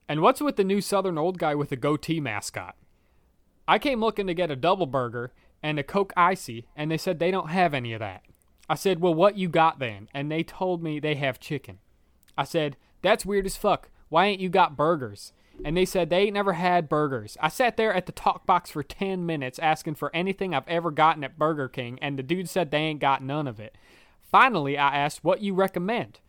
And 0.08 0.22
what's 0.22 0.42
with 0.42 0.56
the 0.56 0.64
new 0.64 0.82
Southern 0.82 1.18
old 1.18 1.38
guy 1.40 1.56
with 1.56 1.70
the 1.70 1.76
goatee 1.76 2.20
mascot? 2.20 2.76
I 3.68 3.80
came 3.80 4.00
looking 4.02 4.28
to 4.28 4.34
get 4.34 4.52
a 4.52 4.56
double 4.56 4.86
burger 4.86 5.32
and 5.64 5.80
a 5.80 5.84
Coke 5.84 6.14
Icy, 6.18 6.66
and 6.76 6.92
they 6.92 6.98
said 6.98 7.20
they 7.20 7.32
don't 7.32 7.50
have 7.50 7.74
any 7.74 7.94
of 7.94 8.00
that. 8.00 8.24
I 8.70 8.76
said, 8.76 9.00
Well, 9.00 9.14
what 9.14 9.38
you 9.38 9.48
got 9.48 9.80
then? 9.80 10.10
And 10.14 10.32
they 10.32 10.44
told 10.44 10.84
me 10.84 11.00
they 11.00 11.16
have 11.16 11.40
chicken. 11.40 11.80
I 12.38 12.44
said, 12.44 12.78
That's 13.02 13.26
weird 13.26 13.46
as 13.46 13.58
fuck. 13.58 13.90
Why 14.10 14.26
ain't 14.26 14.42
you 14.42 14.50
got 14.50 14.76
burgers? 14.78 15.34
And 15.64 15.78
they 15.78 15.86
said 15.86 16.10
they 16.10 16.24
ain't 16.24 16.34
never 16.34 16.54
had 16.54 16.90
burgers. 16.90 17.38
I 17.40 17.50
sat 17.50 17.78
there 17.78 17.94
at 17.94 18.06
the 18.06 18.12
talk 18.12 18.46
box 18.46 18.72
for 18.72 18.84
10 18.84 19.26
minutes 19.26 19.60
asking 19.60 19.96
for 19.96 20.16
anything 20.16 20.54
I've 20.54 20.68
ever 20.68 20.92
gotten 20.92 21.24
at 21.24 21.38
Burger 21.38 21.68
King, 21.68 22.00
and 22.02 22.18
the 22.18 22.24
dude 22.24 22.50
said 22.50 22.72
they 22.72 22.80
ain't 22.80 23.00
got 23.00 23.24
none 23.24 23.48
of 23.48 23.60
it. 23.60 23.76
Finally, 24.22 24.78
I 24.78 24.96
asked 24.96 25.24
what 25.24 25.42
you 25.42 25.54
recommend 25.54 26.20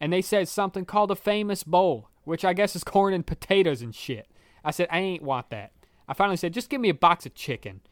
and 0.00 0.12
they 0.12 0.22
said 0.22 0.48
something 0.48 0.84
called 0.84 1.10
a 1.10 1.16
famous 1.16 1.62
bowl, 1.62 2.08
which 2.24 2.44
I 2.44 2.54
guess 2.54 2.74
is 2.74 2.82
corn 2.82 3.12
and 3.12 3.26
potatoes 3.26 3.82
and 3.82 3.94
shit. 3.94 4.26
I 4.64 4.70
said, 4.70 4.88
I 4.90 4.98
ain't 4.98 5.22
want 5.22 5.50
that. 5.50 5.72
I 6.08 6.14
finally 6.14 6.38
said, 6.38 6.54
just 6.54 6.70
give 6.70 6.80
me 6.80 6.88
a 6.88 6.94
box 6.94 7.26
of 7.26 7.34
chicken. 7.34 7.82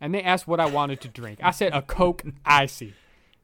And 0.00 0.14
they 0.14 0.22
asked 0.22 0.46
what 0.46 0.60
I 0.60 0.66
wanted 0.66 1.00
to 1.02 1.08
drink. 1.08 1.40
I 1.42 1.50
said, 1.50 1.74
a 1.74 1.82
Coke 1.82 2.22
Icy. 2.44 2.94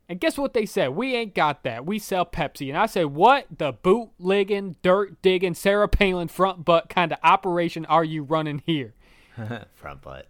And 0.08 0.20
guess 0.20 0.36
what 0.36 0.52
they 0.52 0.66
said? 0.66 0.90
We 0.90 1.14
ain't 1.14 1.34
got 1.34 1.62
that. 1.64 1.86
We 1.86 1.98
sell 1.98 2.26
Pepsi. 2.26 2.68
And 2.68 2.76
I 2.76 2.86
said, 2.86 3.06
what 3.06 3.46
the 3.56 3.72
bootlegging, 3.72 4.76
dirt 4.82 5.22
digging, 5.22 5.54
Sarah 5.54 5.88
Palin 5.88 6.28
front 6.28 6.64
butt 6.64 6.88
kind 6.88 7.12
of 7.12 7.18
operation 7.22 7.86
are 7.86 8.04
you 8.04 8.22
running 8.22 8.62
here? 8.66 8.94
Front 9.74 10.02
butt. 10.02 10.28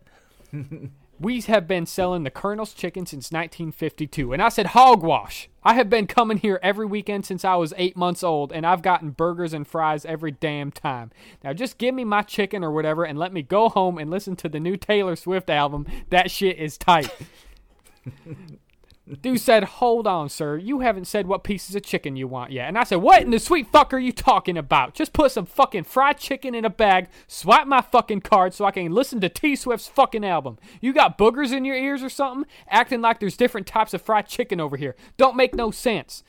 We 1.21 1.41
have 1.43 1.69
been 1.69 1.87
selling 1.87 2.25
the 2.25 2.31
Colonel's 2.31 2.75
chicken 2.75 3.07
since 3.07 3.31
1952. 3.31 4.33
And 4.33 4.43
I 4.43 4.49
said, 4.49 4.67
hogwash. 4.67 5.49
I 5.63 5.75
have 5.75 5.89
been 5.89 6.07
coming 6.07 6.39
here 6.39 6.59
every 6.63 6.87
weekend 6.87 7.25
since 7.25 7.45
I 7.45 7.55
was 7.55 7.73
eight 7.77 7.97
months 7.97 8.23
old, 8.23 8.53
and 8.53 8.67
I've 8.67 8.83
gotten 8.83 9.11
burgers 9.11 9.55
and 9.55 9.67
fries 9.67 10.05
every 10.05 10.33
damn 10.33 10.71
time. 10.73 11.13
Now 11.43 11.53
just 11.53 11.79
give 11.79 11.95
me 11.95 12.05
my 12.05 12.23
chicken 12.23 12.65
or 12.65 12.73
whatever 12.73 13.05
and 13.05 13.19
let 13.19 13.33
me 13.33 13.43
go 13.43 13.69
home 13.69 13.97
and 13.97 14.11
listen 14.11 14.37
to 14.37 14.49
the 14.49 14.61
new 14.61 14.77
Taylor 14.77 15.17
Swift 15.17 15.49
album. 15.49 15.87
That 16.11 16.31
shit 16.31 16.59
is 16.59 16.77
tight. 16.77 17.11
Dude 19.21 19.41
said, 19.41 19.65
Hold 19.65 20.07
on, 20.07 20.31
sir. 20.31 20.57
You 20.57 20.81
haven't 20.81 21.05
said 21.05 21.27
what 21.27 21.45
pieces 21.45 21.75
of 21.75 21.83
chicken 21.83 22.17
you 22.17 22.27
want 22.27 22.53
yet. 22.53 22.69
And 22.69 22.79
I 22.79 22.85
said, 22.85 22.97
What 22.97 23.23
in 23.23 23.31
the 23.31 23.39
sweet 23.39 23.67
fuck 23.71 23.93
are 23.93 23.99
you 23.99 24.13
talking 24.13 24.57
about? 24.57 24.95
Just 24.95 25.13
put 25.13 25.31
some 25.31 25.45
fucking 25.45 25.85
fried 25.85 26.19
chicken 26.19 26.55
in 26.55 26.65
a 26.65 26.71
bag, 26.71 27.09
swipe 27.27 27.67
my 27.67 27.83
fucking 27.83 28.23
card 28.23 28.55
so 28.55 28.65
I 28.65 28.71
can 28.71 28.91
listen 28.93 29.21
to 29.21 29.29
T 29.29 29.57
Swift's 29.57 29.89
fucking 29.89 30.25
album. 30.25 30.59
You 30.81 30.95
got 30.95 31.19
boogers 31.19 31.53
in 31.53 31.67
your 31.67 31.77
ears 31.77 32.03
or 32.03 32.09
something? 32.09 32.51
Acting 32.67 33.03
like 33.03 33.21
there's 33.21 33.37
different 33.37 33.67
types 33.67 33.93
of 33.93 34.01
fried 34.01 34.27
chicken 34.27 34.59
over 34.59 34.79
here. 34.79 34.97
Don't 35.19 35.37
make 35.37 35.55
no 35.55 35.71
sense. 35.71 36.25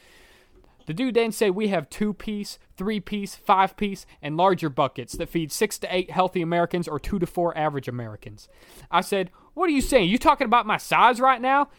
The 0.86 0.94
dude 0.94 1.16
then 1.16 1.32
said 1.32 1.52
we 1.52 1.70
have 1.70 1.90
two 1.90 2.14
piece, 2.14 2.60
three 2.76 3.00
piece, 3.00 3.36
five 3.36 3.78
piece, 3.78 4.06
and 4.22 4.36
larger 4.36 4.70
buckets 4.70 5.14
that 5.14 5.30
feed 5.30 5.52
six 5.52 5.80
to 5.80 5.96
eight 5.96 6.12
healthy 6.12 6.42
Americans 6.42 6.90
or 6.90 7.00
two 7.00 7.20
to 7.20 7.26
four 7.26 7.58
average 7.58 7.88
Americans. 7.88 8.50
I 8.92 9.00
said, 9.00 9.32
What 9.54 9.70
are 9.70 9.74
you 9.74 9.82
saying? 9.82 10.10
You 10.10 10.18
talking 10.18 10.46
about 10.46 10.68
my 10.68 10.78
size 10.78 11.22
right 11.22 11.42
now? 11.42 11.70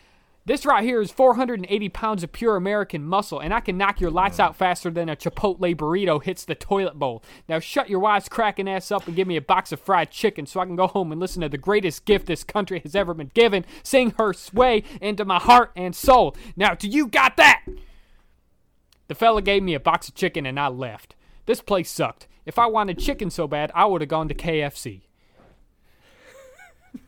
This 0.46 0.64
right 0.64 0.84
here 0.84 1.00
is 1.00 1.10
480 1.10 1.88
pounds 1.88 2.22
of 2.22 2.30
pure 2.30 2.54
American 2.54 3.02
muscle, 3.02 3.40
and 3.40 3.52
I 3.52 3.58
can 3.58 3.76
knock 3.76 4.00
your 4.00 4.12
lights 4.12 4.38
out 4.38 4.54
faster 4.54 4.90
than 4.90 5.08
a 5.08 5.16
Chipotle 5.16 5.74
burrito 5.74 6.22
hits 6.22 6.44
the 6.44 6.54
toilet 6.54 6.96
bowl. 6.96 7.24
Now 7.48 7.58
shut 7.58 7.90
your 7.90 7.98
wise 7.98 8.28
cracking 8.28 8.68
ass 8.68 8.92
up 8.92 9.08
and 9.08 9.16
give 9.16 9.26
me 9.26 9.36
a 9.36 9.42
box 9.42 9.72
of 9.72 9.80
fried 9.80 10.12
chicken 10.12 10.46
so 10.46 10.60
I 10.60 10.66
can 10.66 10.76
go 10.76 10.86
home 10.86 11.10
and 11.10 11.20
listen 11.20 11.42
to 11.42 11.48
the 11.48 11.58
greatest 11.58 12.04
gift 12.04 12.26
this 12.26 12.44
country 12.44 12.78
has 12.78 12.94
ever 12.94 13.12
been 13.12 13.32
given, 13.34 13.64
sing 13.82 14.14
her 14.18 14.32
sway 14.32 14.84
into 15.00 15.24
my 15.24 15.40
heart 15.40 15.72
and 15.74 15.96
soul. 15.96 16.36
Now, 16.54 16.76
do 16.76 16.86
you 16.86 17.08
got 17.08 17.36
that? 17.38 17.64
The 19.08 19.16
fella 19.16 19.42
gave 19.42 19.64
me 19.64 19.74
a 19.74 19.80
box 19.80 20.06
of 20.08 20.14
chicken 20.14 20.46
and 20.46 20.60
I 20.60 20.68
left. 20.68 21.16
This 21.46 21.60
place 21.60 21.90
sucked. 21.90 22.28
If 22.44 22.56
I 22.56 22.66
wanted 22.66 23.00
chicken 23.00 23.30
so 23.30 23.48
bad, 23.48 23.72
I 23.74 23.84
would 23.86 24.00
have 24.00 24.08
gone 24.08 24.28
to 24.28 24.34
KFC. 24.34 25.00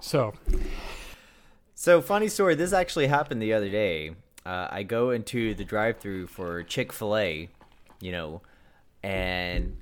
so, 0.00 0.34
So 1.86 2.02
funny 2.02 2.26
story. 2.26 2.56
This 2.56 2.72
actually 2.72 3.06
happened 3.06 3.40
the 3.40 3.52
other 3.52 3.68
day. 3.68 4.10
Uh, 4.44 4.66
I 4.68 4.82
go 4.82 5.10
into 5.10 5.54
the 5.54 5.64
drive-through 5.64 6.26
for 6.26 6.64
Chick 6.64 6.92
Fil 6.92 7.16
A, 7.16 7.48
you 8.00 8.10
know, 8.10 8.42
and 9.04 9.76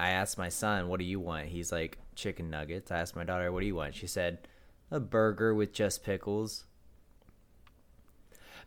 I 0.00 0.08
asked 0.08 0.38
my 0.38 0.48
son, 0.48 0.88
"What 0.88 1.00
do 1.00 1.04
you 1.04 1.20
want?" 1.20 1.48
He's 1.48 1.70
like, 1.70 1.98
"Chicken 2.14 2.48
nuggets." 2.48 2.90
I 2.90 2.98
asked 2.98 3.14
my 3.14 3.24
daughter, 3.24 3.52
"What 3.52 3.60
do 3.60 3.66
you 3.66 3.74
want?" 3.74 3.94
She 3.94 4.06
said, 4.06 4.48
"A 4.90 5.00
burger 5.00 5.54
with 5.54 5.74
just 5.74 6.02
pickles." 6.02 6.64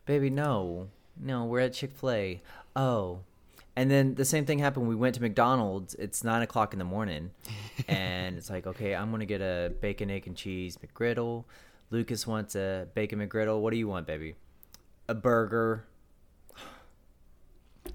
Baby, 0.05 0.29
no, 0.29 0.89
no, 1.19 1.45
we're 1.45 1.61
at 1.61 1.73
Chick 1.73 1.93
Fil 1.93 2.11
A. 2.11 2.41
Oh, 2.75 3.21
and 3.75 3.89
then 3.89 4.13
the 4.13 4.23
same 4.23 4.45
thing 4.45 4.59
happened. 4.59 4.87
We 4.87 4.93
went 4.93 5.15
to 5.15 5.21
McDonald's. 5.23 5.95
It's 5.95 6.23
nine 6.23 6.43
o'clock 6.43 6.73
in 6.73 6.77
the 6.77 6.85
morning, 6.85 7.31
and 7.87 8.37
it's 8.37 8.51
like, 8.51 8.67
okay, 8.67 8.93
I'm 8.93 9.09
gonna 9.09 9.25
get 9.25 9.41
a 9.41 9.73
bacon, 9.81 10.11
egg, 10.11 10.27
and 10.27 10.35
cheese 10.35 10.77
McGriddle. 10.77 11.45
Lucas 11.89 12.25
wants 12.25 12.55
a 12.55 12.87
bacon 12.93 13.19
McGriddle. 13.19 13.61
What 13.61 13.71
do 13.71 13.77
you 13.77 13.87
want, 13.87 14.07
baby? 14.07 14.35
A 15.07 15.13
burger. 15.13 15.85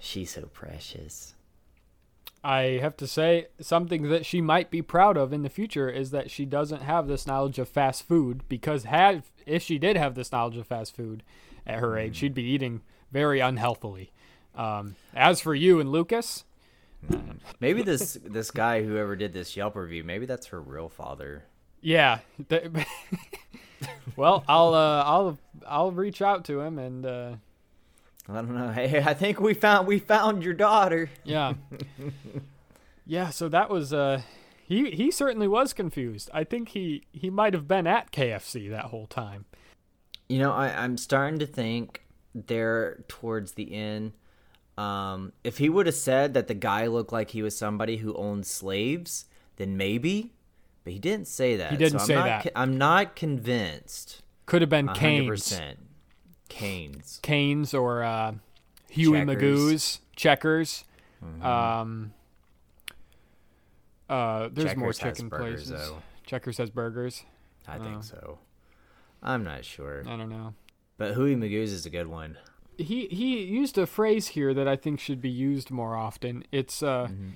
She's 0.00 0.32
so 0.32 0.42
precious. 0.52 1.34
I 2.42 2.78
have 2.82 2.96
to 2.98 3.06
say 3.06 3.46
something 3.60 4.10
that 4.10 4.26
she 4.26 4.42
might 4.42 4.70
be 4.70 4.82
proud 4.82 5.16
of 5.16 5.32
in 5.32 5.42
the 5.42 5.48
future 5.48 5.88
is 5.88 6.10
that 6.10 6.30
she 6.30 6.44
doesn't 6.44 6.82
have 6.82 7.06
this 7.06 7.26
knowledge 7.26 7.58
of 7.58 7.68
fast 7.68 8.06
food 8.06 8.42
because 8.48 8.84
had 8.84 9.22
if 9.46 9.62
she 9.62 9.78
did 9.78 9.96
have 9.96 10.14
this 10.14 10.30
knowledge 10.30 10.58
of 10.58 10.66
fast 10.66 10.94
food 10.94 11.22
at 11.66 11.78
her 11.78 11.96
age, 11.96 12.16
she'd 12.16 12.34
be 12.34 12.42
eating 12.42 12.82
very 13.10 13.40
unhealthily. 13.40 14.12
Um, 14.54 14.96
as 15.14 15.40
for 15.40 15.54
you 15.54 15.80
and 15.80 15.90
Lucas, 15.90 16.44
Maybe 17.60 17.82
this 17.82 18.18
this 18.24 18.50
guy, 18.50 18.82
whoever 18.82 19.16
did 19.16 19.32
this 19.32 19.56
Yelp 19.56 19.76
review, 19.76 20.04
maybe 20.04 20.26
that's 20.26 20.46
her 20.46 20.60
real 20.60 20.88
father. 20.88 21.44
Yeah. 21.84 22.18
well, 24.16 24.42
I'll 24.48 24.74
uh, 24.74 25.04
I'll 25.04 25.38
I'll 25.66 25.92
reach 25.92 26.22
out 26.22 26.44
to 26.46 26.60
him 26.60 26.78
and 26.78 27.06
uh, 27.06 27.34
I 28.28 28.34
don't 28.34 28.54
know. 28.54 28.72
Hey, 28.72 29.02
I 29.04 29.14
think 29.14 29.38
we 29.38 29.54
found 29.54 29.86
we 29.86 29.98
found 29.98 30.42
your 30.42 30.54
daughter. 30.54 31.10
Yeah. 31.24 31.54
yeah, 33.06 33.30
so 33.30 33.48
that 33.50 33.68
was 33.68 33.92
uh 33.92 34.22
he 34.66 34.90
he 34.92 35.10
certainly 35.10 35.46
was 35.46 35.72
confused. 35.72 36.30
I 36.32 36.44
think 36.44 36.70
he 36.70 37.06
he 37.12 37.28
might 37.28 37.52
have 37.52 37.68
been 37.68 37.86
at 37.86 38.10
KFC 38.12 38.70
that 38.70 38.86
whole 38.86 39.06
time. 39.06 39.44
You 40.28 40.38
know, 40.38 40.52
I, 40.52 40.68
I'm 40.68 40.96
starting 40.96 41.38
to 41.40 41.46
think 41.46 42.02
there 42.34 43.04
towards 43.08 43.52
the 43.52 43.74
end. 43.74 44.12
Um, 44.78 45.32
if 45.44 45.58
he 45.58 45.68
would 45.68 45.86
have 45.86 45.94
said 45.94 46.34
that 46.34 46.48
the 46.48 46.54
guy 46.54 46.86
looked 46.86 47.12
like 47.12 47.30
he 47.30 47.42
was 47.42 47.56
somebody 47.56 47.98
who 47.98 48.14
owned 48.14 48.46
slaves, 48.46 49.26
then 49.56 49.76
maybe. 49.76 50.32
But 50.84 50.92
he 50.92 50.98
didn't 50.98 51.28
say 51.28 51.56
that. 51.56 51.70
He 51.70 51.76
didn't 51.78 52.00
so 52.00 52.02
I'm 52.02 52.06
say 52.06 52.14
not 52.14 52.44
that. 52.44 52.52
I'm 52.54 52.76
not 52.78 53.16
convinced. 53.16 54.22
Could 54.46 54.60
have 54.62 54.68
been 54.68 54.86
100%. 54.88 54.94
Canes, 54.94 55.76
Canes. 56.48 57.20
Canes 57.22 57.72
or 57.74 58.02
uh, 58.02 58.34
Huey 58.90 59.20
Checkers. 59.20 59.36
Magoo's 59.36 60.00
Checkers. 60.14 60.84
Mm-hmm. 61.24 61.44
Um, 61.46 62.12
uh, 64.08 64.48
there's 64.52 64.76
more 64.76 64.92
Checkers 64.92 64.98
has 64.98 65.16
chicken 65.16 65.28
burgers, 65.28 65.68
places. 65.70 65.88
though. 65.88 66.02
Checkers 66.26 66.58
has 66.58 66.70
burgers. 66.70 67.24
I 67.66 67.78
think 67.78 68.04
so. 68.04 68.38
I'm 69.22 69.42
not 69.42 69.64
sure. 69.64 70.04
I 70.06 70.16
don't 70.16 70.28
know. 70.28 70.54
But 70.98 71.14
Huey 71.14 71.34
Magoo's 71.34 71.72
is 71.72 71.86
a 71.86 71.90
good 71.90 72.06
one. 72.08 72.36
he 72.76 73.06
he 73.06 73.42
used 73.42 73.78
a 73.78 73.86
phrase 73.86 74.28
here 74.28 74.52
that 74.52 74.68
I 74.68 74.76
think 74.76 75.00
should 75.00 75.22
be 75.22 75.30
used 75.30 75.70
more 75.70 75.96
often. 75.96 76.44
It's 76.52 76.82
uh, 76.82 77.06
Mm-hmm. 77.10 77.28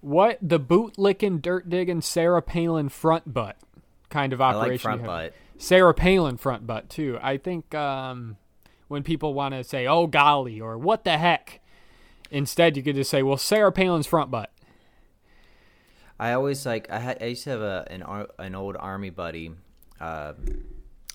What 0.00 0.38
the 0.40 0.58
boot 0.58 0.98
licking, 0.98 1.38
dirt 1.38 1.68
digging 1.68 2.00
Sarah 2.00 2.42
Palin 2.42 2.88
front 2.88 3.32
butt 3.32 3.56
kind 4.08 4.32
of 4.32 4.40
I 4.40 4.52
operation. 4.54 4.70
like 4.70 4.80
front 4.80 5.04
butt. 5.04 5.34
Sarah 5.58 5.94
Palin 5.94 6.36
front 6.36 6.66
butt 6.66 6.88
too. 6.88 7.18
I 7.20 7.36
think 7.36 7.74
um, 7.74 8.36
when 8.88 9.02
people 9.02 9.34
want 9.34 9.54
to 9.54 9.64
say 9.64 9.86
"oh 9.86 10.06
golly" 10.06 10.60
or 10.60 10.78
"what 10.78 11.04
the 11.04 11.18
heck," 11.18 11.60
instead 12.30 12.76
you 12.76 12.82
could 12.82 12.96
just 12.96 13.10
say, 13.10 13.22
"well, 13.22 13.36
Sarah 13.36 13.72
Palin's 13.72 14.06
front 14.06 14.30
butt." 14.30 14.52
I 16.20 16.32
always 16.32 16.66
like 16.66 16.90
I 16.90 16.98
had 16.98 17.22
I 17.22 17.26
used 17.26 17.44
to 17.44 17.50
have 17.50 17.60
a 17.60 17.86
an 17.90 18.26
an 18.38 18.54
old 18.54 18.76
army 18.76 19.10
buddy. 19.10 19.52
Uh, 20.00 20.34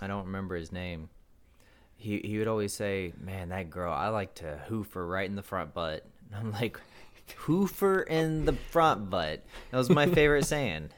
I 0.01 0.07
don't 0.07 0.25
remember 0.25 0.55
his 0.55 0.71
name. 0.71 1.09
He 1.95 2.19
he 2.19 2.37
would 2.37 2.47
always 2.47 2.73
say, 2.73 3.13
"Man, 3.19 3.49
that 3.49 3.69
girl, 3.69 3.93
I 3.93 4.09
like 4.09 4.35
to 4.35 4.59
hoofer 4.69 5.09
right 5.09 5.29
in 5.29 5.35
the 5.35 5.43
front 5.43 5.73
butt." 5.73 6.05
And 6.31 6.35
I'm 6.39 6.51
like, 6.51 6.79
"Hoofer 7.45 8.05
in 8.07 8.45
the 8.45 8.53
front 8.53 9.09
butt." 9.09 9.43
That 9.71 9.77
was 9.77 9.89
my 9.89 10.05
favorite 10.07 10.45
saying. 10.45 10.89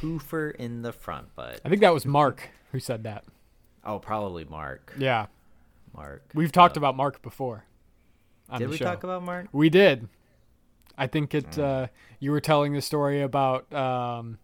Hoofer 0.00 0.54
in 0.54 0.82
the 0.82 0.92
front 0.92 1.34
butt. 1.34 1.60
I 1.64 1.68
think 1.68 1.80
that 1.80 1.94
was 1.94 2.06
Mark 2.06 2.50
who 2.72 2.80
said 2.80 3.04
that. 3.04 3.24
Oh, 3.84 3.98
probably 3.98 4.44
Mark. 4.44 4.94
Yeah, 4.98 5.26
Mark. 5.94 6.30
we've 6.34 6.52
talked 6.52 6.76
about 6.76 6.96
Mark 6.96 7.22
before. 7.22 7.64
Did 8.58 8.68
we 8.68 8.76
show. 8.76 8.84
talk 8.84 9.04
about 9.04 9.22
Mark? 9.22 9.48
We 9.52 9.70
did. 9.70 10.08
I 10.98 11.06
think 11.06 11.34
it. 11.34 11.52
Mm. 11.52 11.84
Uh, 11.84 11.86
you 12.20 12.30
were 12.30 12.40
telling 12.40 12.72
the 12.72 12.82
story 12.82 13.22
about. 13.22 13.72
Um, 13.72 14.38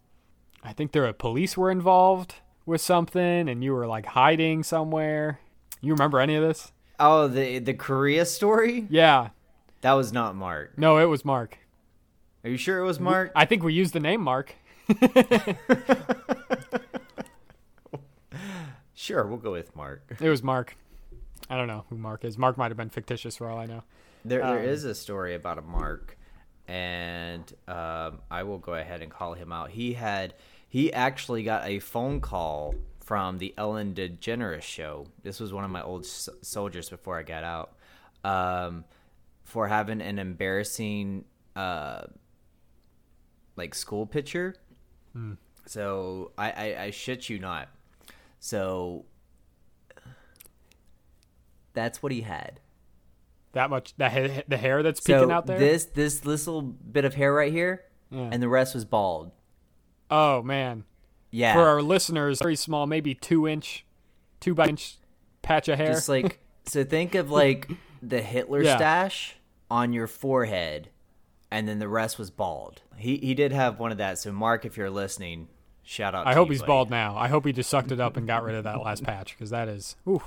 I 0.63 0.73
think 0.73 0.91
there 0.91 1.03
were 1.03 1.13
police 1.13 1.55
were 1.55 1.71
involved 1.71 2.35
with 2.65 2.81
something, 2.81 3.47
and 3.47 3.63
you 3.63 3.73
were 3.73 3.87
like 3.87 4.07
hiding 4.07 4.63
somewhere. 4.63 5.39
You 5.81 5.93
remember 5.93 6.19
any 6.19 6.35
of 6.35 6.43
this? 6.43 6.71
Oh, 6.99 7.27
the 7.27 7.59
the 7.59 7.73
Korea 7.73 8.25
story? 8.25 8.87
Yeah. 8.89 9.29
That 9.81 9.93
was 9.93 10.11
not 10.11 10.35
Mark. 10.35 10.77
No, 10.77 10.97
it 10.97 11.05
was 11.05 11.23
Mark. 11.23 11.57
Are 12.43 12.49
you 12.49 12.57
sure 12.57 12.79
it 12.79 12.85
was 12.85 12.99
Mark? 12.99 13.31
I 13.35 13.45
think 13.45 13.63
we 13.63 13.73
used 13.73 13.93
the 13.93 13.99
name 13.99 14.21
Mark. 14.21 14.55
Sure, 18.93 19.25
we'll 19.25 19.37
go 19.37 19.53
with 19.53 19.75
Mark. 19.75 20.03
It 20.19 20.29
was 20.29 20.43
Mark. 20.43 20.75
I 21.49 21.55
don't 21.55 21.67
know 21.67 21.85
who 21.89 21.97
Mark 21.97 22.25
is. 22.25 22.37
Mark 22.37 22.57
might 22.57 22.69
have 22.69 22.77
been 22.77 22.89
fictitious 22.89 23.37
for 23.37 23.49
all 23.49 23.57
I 23.57 23.65
know. 23.65 23.83
There, 24.25 24.39
there 24.41 24.59
Um, 24.59 24.63
is 24.65 24.83
a 24.83 24.93
story 24.93 25.33
about 25.35 25.57
a 25.57 25.61
Mark, 25.61 26.17
and 26.67 27.51
um, 27.67 28.19
I 28.29 28.43
will 28.43 28.57
go 28.59 28.73
ahead 28.73 29.01
and 29.01 29.09
call 29.09 29.33
him 29.33 29.51
out. 29.53 29.71
He 29.71 29.93
had, 29.93 30.35
he 30.67 30.91
actually 30.93 31.43
got 31.43 31.65
a 31.65 31.79
phone 31.79 32.19
call 32.19 32.75
from 32.99 33.37
the 33.39 33.53
Ellen 33.57 33.93
DeGeneres 33.95 34.61
show. 34.63 35.07
This 35.23 35.39
was 35.39 35.53
one 35.53 35.63
of 35.63 35.71
my 35.71 35.81
old 35.81 36.05
soldiers 36.05 36.89
before 36.89 37.17
I 37.17 37.23
got 37.23 37.43
out, 37.45 37.71
um, 38.25 38.83
for 39.49 39.67
having 39.67 39.99
an 40.01 40.19
embarrassing, 40.19 41.25
uh, 41.55 42.03
like 43.55 43.73
school 43.75 44.05
picture. 44.05 44.55
So 45.65 46.31
I, 46.37 46.51
I, 46.51 46.81
I 46.83 46.91
shit 46.91 47.27
you 47.29 47.39
not. 47.39 47.67
So 48.39 49.05
that's 51.73 52.01
what 52.01 52.11
he 52.11 52.21
had. 52.21 52.59
That 53.53 53.69
much. 53.69 53.95
That 53.97 54.11
ha- 54.11 54.43
the 54.47 54.57
hair 54.57 54.83
that's 54.83 54.99
peeking 55.01 55.29
So 55.29 55.31
out 55.31 55.45
there. 55.47 55.57
this 55.59 55.85
this 55.85 56.19
this 56.19 56.45
little 56.47 56.61
bit 56.61 57.03
of 57.05 57.15
hair 57.15 57.33
right 57.33 57.51
here, 57.51 57.83
Yeah. 58.11 58.29
and 58.31 58.41
the 58.41 58.47
rest 58.49 58.75
was 58.75 58.85
bald. 58.85 59.31
oh 60.11 60.41
man. 60.43 60.83
Yeah, 61.31 61.53
For 61.53 61.67
our 61.67 61.81
listeners, 61.83 62.39
very 62.41 62.55
small, 62.55 62.87
maybe 62.87 63.13
two 63.13 63.47
inch, 63.47 63.85
two 64.39 64.55
by 64.55 64.67
inch 64.67 64.97
patch 65.43 65.67
of 65.69 65.77
hair. 65.77 65.93
just 65.93 66.09
like 66.09 66.39
so. 66.65 66.83
Think 66.83 67.13
of 67.15 67.29
like 67.29 67.69
the 68.01 68.19
Hitler 68.21 68.63
Yeah. 68.63 68.77
stash 68.77 69.35
on 69.71 69.93
your 69.93 70.07
forehead, 70.07 70.89
and 71.51 71.67
then 71.67 71.79
the 71.79 71.87
rest 71.87 72.17
was 72.19 72.29
bald. 72.31 72.81
He 72.97 73.17
he 73.17 73.33
did 73.33 73.51
have 73.51 73.79
one 73.79 73.91
of 73.91 73.97
that. 73.99 74.17
So 74.19 74.31
Mark, 74.31 74.65
if 74.65 74.77
you're 74.77 74.89
listening, 74.89 75.47
shout 75.83 76.13
out. 76.15 76.27
I 76.27 76.33
hope 76.33 76.47
you, 76.47 76.53
he's 76.53 76.61
buddy. 76.61 76.67
bald 76.67 76.89
now. 76.89 77.15
I 77.17 77.27
hope 77.27 77.45
he 77.45 77.53
just 77.53 77.69
sucked 77.69 77.91
it 77.91 77.99
up 77.99 78.17
and 78.17 78.27
got 78.27 78.43
rid 78.43 78.55
of 78.55 78.63
that 78.65 78.81
last 78.81 79.03
patch 79.03 79.35
because 79.37 79.49
that 79.51 79.67
is. 79.67 79.95
Ooh. 80.07 80.21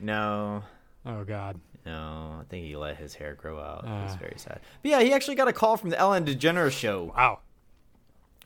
No, 0.00 0.62
Oh 1.04 1.24
God. 1.24 1.60
no, 1.84 2.38
I 2.40 2.44
think 2.48 2.66
he 2.66 2.76
let 2.76 2.96
his 2.98 3.14
hair 3.14 3.34
grow 3.34 3.58
out. 3.58 3.84
it 3.84 3.88
was 3.88 4.12
Ah. 4.14 4.18
very 4.20 4.36
sad. 4.36 4.60
But 4.82 4.90
yeah, 4.90 5.00
he 5.00 5.12
actually 5.12 5.34
got 5.34 5.48
a 5.48 5.52
call 5.52 5.76
from 5.76 5.90
the 5.90 5.98
Ellen 5.98 6.24
DeGeneres 6.24 6.70
show. 6.72 7.12
Wow. 7.16 7.40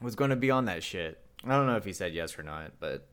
Was 0.01 0.15
going 0.17 0.31
to 0.31 0.37
be 0.37 0.51
on 0.51 0.65
that 0.65 0.83
shit. 0.83 1.21
I 1.45 1.51
don't 1.51 1.67
know 1.67 1.77
if 1.77 1.85
he 1.85 1.93
said 1.93 2.15
yes 2.15 2.39
or 2.39 2.43
not, 2.43 2.73
but 2.81 3.07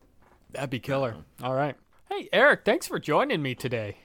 That'd 0.51 0.69
be 0.71 0.79
killer. 0.79 1.15
All 1.43 1.53
right. 1.53 1.75
Hey 2.09 2.27
Eric, 2.33 2.61
thanks 2.65 2.87
for 2.87 2.97
joining 2.97 3.41
me 3.41 3.53
today. 3.55 3.97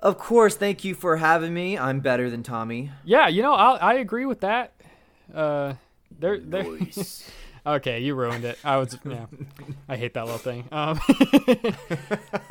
Of 0.00 0.18
course, 0.18 0.56
thank 0.56 0.84
you 0.84 0.94
for 0.94 1.16
having 1.16 1.54
me. 1.54 1.78
I'm 1.78 2.00
better 2.00 2.30
than 2.30 2.42
Tommy. 2.42 2.90
Yeah, 3.04 3.28
you 3.28 3.42
know, 3.42 3.54
I 3.54 3.76
I 3.76 3.94
agree 3.94 4.26
with 4.26 4.40
that. 4.40 4.72
Uh, 5.34 5.74
there 6.18 6.38
there. 6.38 6.66
okay, 7.66 8.00
you 8.00 8.14
ruined 8.14 8.44
it. 8.44 8.58
I 8.64 8.76
was 8.78 8.98
yeah. 9.04 9.26
I 9.88 9.96
hate 9.96 10.14
that 10.14 10.24
little 10.24 10.38
thing. 10.38 10.64
Um, 10.72 11.00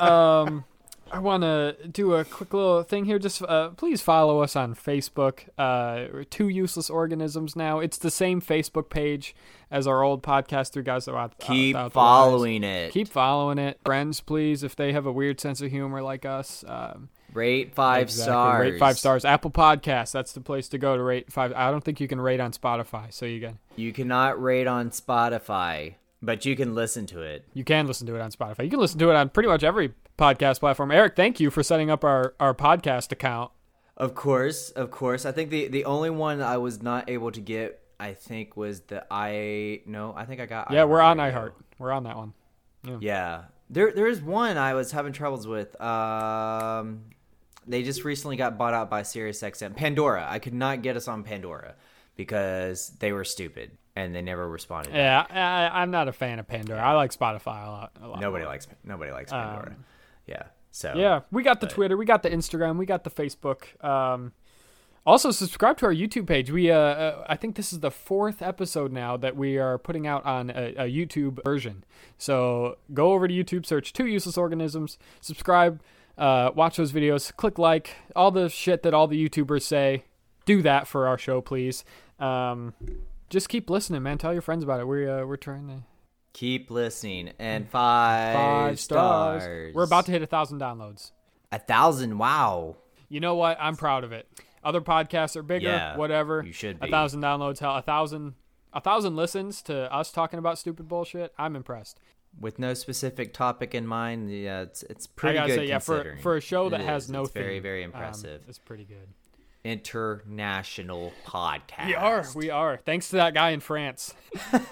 um 0.00 0.64
I 1.12 1.18
want 1.18 1.42
to 1.42 1.76
do 1.90 2.14
a 2.14 2.24
quick 2.24 2.54
little 2.54 2.82
thing 2.82 3.04
here. 3.04 3.18
Just 3.18 3.42
uh, 3.42 3.70
please 3.70 4.00
follow 4.00 4.42
us 4.42 4.54
on 4.54 4.74
Facebook. 4.74 5.48
Uh, 5.58 6.24
two 6.30 6.48
useless 6.48 6.88
organisms 6.88 7.56
now. 7.56 7.80
It's 7.80 7.98
the 7.98 8.10
same 8.10 8.40
Facebook 8.40 8.90
page 8.90 9.34
as 9.70 9.86
our 9.86 10.02
old 10.02 10.22
podcast. 10.22 10.72
Three 10.72 10.84
guys 10.84 11.06
that 11.06 11.16
out, 11.16 11.36
Keep 11.38 11.74
out 11.74 11.92
following 11.92 12.62
it. 12.62 12.92
Keep 12.92 13.08
following 13.08 13.58
it. 13.58 13.80
Friends, 13.84 14.20
please, 14.20 14.62
if 14.62 14.76
they 14.76 14.92
have 14.92 15.06
a 15.06 15.12
weird 15.12 15.40
sense 15.40 15.60
of 15.60 15.70
humor 15.70 16.00
like 16.00 16.24
us. 16.24 16.64
Um, 16.68 17.08
Rate 17.32 17.74
five 17.74 18.02
Exactly. 18.04 18.32
stars. 18.32 18.60
Rate 18.72 18.78
five 18.78 18.98
stars. 18.98 19.24
Apple 19.24 19.50
Podcasts. 19.50 20.12
That's 20.12 20.32
the 20.32 20.40
place 20.40 20.68
to 20.68 20.78
go 20.78 20.96
to 20.96 21.02
rate 21.02 21.32
five. 21.32 21.52
I 21.54 21.70
don't 21.70 21.82
think 21.84 22.00
you 22.00 22.08
can 22.08 22.20
rate 22.20 22.40
on 22.40 22.52
Spotify, 22.52 23.12
so 23.12 23.26
you 23.26 23.40
can 23.40 23.58
You 23.76 23.92
cannot 23.92 24.40
rate 24.42 24.66
on 24.66 24.90
Spotify, 24.90 25.94
but 26.22 26.44
you 26.44 26.56
can 26.56 26.74
listen 26.74 27.06
to 27.06 27.22
it. 27.22 27.44
you 27.54 27.64
can 27.64 27.86
listen 27.86 28.06
to 28.08 28.14
it 28.16 28.20
on 28.20 28.30
Spotify. 28.30 28.64
You 28.64 28.70
can 28.70 28.80
listen 28.80 28.98
to 28.98 29.10
it 29.10 29.16
on 29.16 29.28
pretty 29.28 29.48
much 29.48 29.62
every 29.62 29.94
podcast 30.18 30.60
platform. 30.60 30.90
Eric, 30.90 31.16
thank 31.16 31.40
you 31.40 31.50
for 31.50 31.62
setting 31.62 31.90
up 31.90 32.04
our 32.04 32.34
our 32.40 32.54
podcast 32.54 33.12
account. 33.12 33.50
Of 33.96 34.14
course, 34.14 34.70
of 34.70 34.90
course. 34.90 35.24
I 35.26 35.32
think 35.32 35.50
the 35.50 35.68
the 35.68 35.84
only 35.84 36.10
one 36.10 36.40
I 36.42 36.56
was 36.56 36.82
not 36.82 37.08
able 37.10 37.30
to 37.32 37.40
get, 37.40 37.80
I 38.00 38.14
think, 38.14 38.56
was 38.56 38.80
the 38.80 39.04
i. 39.10 39.82
No, 39.86 40.14
I 40.16 40.24
think 40.24 40.40
I 40.40 40.46
got. 40.46 40.70
Yeah, 40.72 40.84
we're 40.84 41.00
on 41.02 41.18
iHeart. 41.18 41.52
We're 41.78 41.92
on 41.92 42.04
that 42.04 42.16
one. 42.16 42.32
Yeah, 43.00 43.42
there 43.68 43.92
there 43.92 44.06
is 44.06 44.22
one 44.22 44.56
I 44.56 44.72
was 44.74 44.90
having 44.92 45.12
troubles 45.12 45.46
with. 45.46 45.78
Um, 45.80 47.02
they 47.66 47.82
just 47.82 48.04
recently 48.04 48.36
got 48.36 48.56
bought 48.58 48.74
out 48.74 48.90
by 48.90 49.02
SiriusXM. 49.02 49.76
Pandora. 49.76 50.26
I 50.28 50.38
could 50.38 50.54
not 50.54 50.82
get 50.82 50.96
us 50.96 51.08
on 51.08 51.22
Pandora 51.22 51.74
because 52.16 52.90
they 53.00 53.12
were 53.12 53.24
stupid 53.24 53.72
and 53.96 54.14
they 54.14 54.22
never 54.22 54.48
responded. 54.48 54.94
Yeah, 54.94 55.24
I, 55.30 55.82
I'm 55.82 55.90
not 55.90 56.08
a 56.08 56.12
fan 56.12 56.38
of 56.38 56.46
Pandora. 56.46 56.80
I 56.80 56.92
like 56.92 57.12
Spotify 57.16 57.66
a 57.66 57.70
lot. 57.70 57.92
A 58.02 58.08
lot 58.08 58.20
Nobody 58.20 58.44
more. 58.44 58.52
likes 58.52 58.68
nobody 58.84 59.10
likes 59.12 59.30
Pandora. 59.32 59.76
yeah. 60.26 60.42
So 60.70 60.92
Um, 60.92 60.98
Yeah, 60.98 61.20
we 61.30 61.42
got 61.42 61.60
the 61.60 61.66
but- 61.66 61.74
Twitter, 61.74 61.96
we 61.96 62.04
got 62.04 62.22
the 62.22 62.30
Instagram, 62.30 62.76
we 62.78 62.86
got 62.86 63.04
the 63.04 63.10
Facebook. 63.10 63.82
Um, 63.84 64.32
also, 65.06 65.30
subscribe 65.30 65.78
to 65.78 65.86
our 65.86 65.94
YouTube 65.94 66.26
page. 66.26 66.50
We, 66.50 66.70
uh, 66.70 66.76
uh, 66.76 67.24
I 67.26 67.34
think 67.34 67.56
this 67.56 67.72
is 67.72 67.80
the 67.80 67.90
fourth 67.90 68.42
episode 68.42 68.92
now 68.92 69.16
that 69.16 69.34
we 69.34 69.56
are 69.56 69.78
putting 69.78 70.06
out 70.06 70.24
on 70.26 70.50
a, 70.50 70.74
a 70.76 70.84
YouTube 70.84 71.42
version. 71.42 71.84
So 72.18 72.76
go 72.92 73.12
over 73.14 73.26
to 73.26 73.32
YouTube, 73.32 73.64
search 73.64 73.94
Two 73.94 74.04
Useless 74.06 74.36
Organisms, 74.36 74.98
subscribe, 75.22 75.80
uh, 76.18 76.50
watch 76.54 76.76
those 76.76 76.92
videos, 76.92 77.34
click 77.36 77.58
like, 77.58 77.96
all 78.14 78.30
the 78.30 78.48
shit 78.48 78.82
that 78.82 78.94
all 78.94 79.06
the 79.06 79.28
YouTubers 79.28 79.62
say. 79.62 80.04
Do 80.46 80.62
that 80.62 80.88
for 80.88 81.06
our 81.06 81.18
show, 81.18 81.40
please. 81.40 81.84
Um, 82.18 82.74
just 83.28 83.48
keep 83.48 83.70
listening, 83.70 84.02
man. 84.02 84.18
Tell 84.18 84.32
your 84.32 84.42
friends 84.42 84.64
about 84.64 84.80
it. 84.80 84.86
We're 84.86 85.20
uh, 85.22 85.26
we're 85.26 85.36
trying 85.36 85.68
to 85.68 85.82
keep 86.32 86.70
listening 86.70 87.32
and 87.38 87.68
five, 87.68 88.34
five 88.34 88.80
stars. 88.80 89.42
stars. 89.42 89.74
We're 89.74 89.84
about 89.84 90.06
to 90.06 90.12
hit 90.12 90.22
a 90.22 90.26
thousand 90.26 90.60
downloads. 90.60 91.12
a 91.52 91.58
thousand. 91.58 92.18
Wow. 92.18 92.76
You 93.08 93.20
know 93.20 93.34
what? 93.36 93.58
I'm 93.60 93.76
proud 93.76 94.04
of 94.04 94.12
it. 94.12 94.26
Other 94.62 94.80
podcasts 94.80 95.36
are 95.36 95.42
bigger, 95.42 95.68
Yeah, 95.68 95.96
whatever. 95.96 96.42
you 96.44 96.52
should 96.52 96.80
be. 96.80 96.88
A 96.88 96.90
thousand 96.90 97.20
downloads, 97.22 97.58
hell, 97.60 97.76
a 97.76 97.82
thousand, 97.82 98.34
a 98.72 98.80
thousand 98.80 99.16
listens 99.16 99.62
to 99.62 99.92
us 99.92 100.10
talking 100.12 100.38
about 100.38 100.58
stupid 100.58 100.86
bullshit. 100.88 101.32
I'm 101.38 101.56
impressed. 101.56 101.98
With 102.38 102.58
no 102.58 102.74
specific 102.74 103.34
topic 103.34 103.74
in 103.74 103.86
mind, 103.86 104.30
yeah, 104.30 104.60
it's 104.62 104.82
it's 104.84 105.06
I 105.06 105.10
pretty 105.16 105.34
gotta 105.38 105.48
good 105.48 105.56
say, 105.56 105.68
yeah, 105.68 105.78
for 105.78 106.16
for 106.22 106.36
a 106.36 106.40
show 106.40 106.68
that 106.70 106.80
It 106.80 106.86
has 106.86 107.04
is. 107.04 107.10
no 107.10 107.22
it's 107.22 107.32
very 107.32 107.54
theme, 107.56 107.62
very 107.62 107.84
um, 107.84 107.90
impressive. 107.92 108.42
it's 108.48 108.58
pretty 108.58 108.84
good. 108.84 109.08
international 109.64 111.12
podcast. 111.26 111.86
We 111.86 111.94
are. 111.94 112.24
We 112.34 112.50
are. 112.50 112.76
Thanks 112.78 113.08
to 113.10 113.16
that 113.16 113.34
guy 113.34 113.50
in 113.50 113.60
France. 113.60 114.14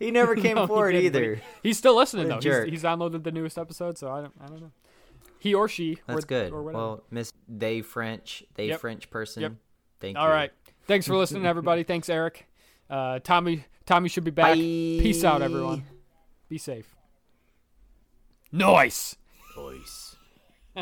He 0.00 0.10
never 0.10 0.34
came 0.46 0.56
No, 0.56 0.66
forward 0.66 0.90
didn't, 0.92 1.06
either. 1.06 1.34
he- 1.36 1.42
he's 1.68 1.78
still 1.78 1.94
listening 1.96 2.26
though. 2.26 2.40
He's, 2.40 2.64
he's 2.70 2.82
downloaded 2.82 3.22
the 3.22 3.30
newest 3.30 3.56
episode, 3.56 3.96
so 3.96 4.10
I 4.10 4.22
don't. 4.22 4.32
I 4.40 4.46
don't 4.46 4.60
know. 4.60 4.72
He 5.38 5.54
or 5.54 5.68
she. 5.68 5.98
That's 6.08 6.24
or, 6.24 6.26
good. 6.26 6.52
Or. 6.52 6.62
Well, 6.62 7.04
Miss 7.12 7.32
they 7.48 7.80
French, 7.80 8.42
they 8.56 8.68
Yep. 8.68 8.80
French 8.80 9.08
person. 9.08 9.42
Yep. 9.42 9.52
Thank 10.00 10.18
All 10.18 10.26
you. 10.26 10.32
right. 10.34 10.50
Thanks 10.88 11.06
for 11.06 11.16
listening, 11.16 11.46
everybody. 11.46 11.82
Thanks, 11.84 12.08
Eric. 12.08 12.46
Uh, 12.90 13.20
Tommy. 13.20 13.64
Tommy 13.86 14.08
should 14.08 14.24
be 14.24 14.30
back. 14.32 14.54
Peace 14.54 15.22
out, 15.22 15.42
everyone. 15.42 15.84
Be 16.54 16.58
safe. 16.58 16.94
Nice. 18.52 19.16
Voice. 19.56 20.14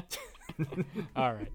All 1.17 1.33
right. 1.33 1.51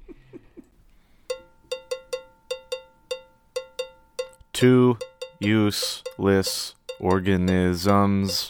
Two 4.54 4.98
useless 5.40 6.74
organisms. 7.00 8.50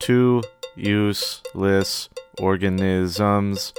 Two 0.00 0.42
useless 0.74 2.08
organisms. 2.40 3.74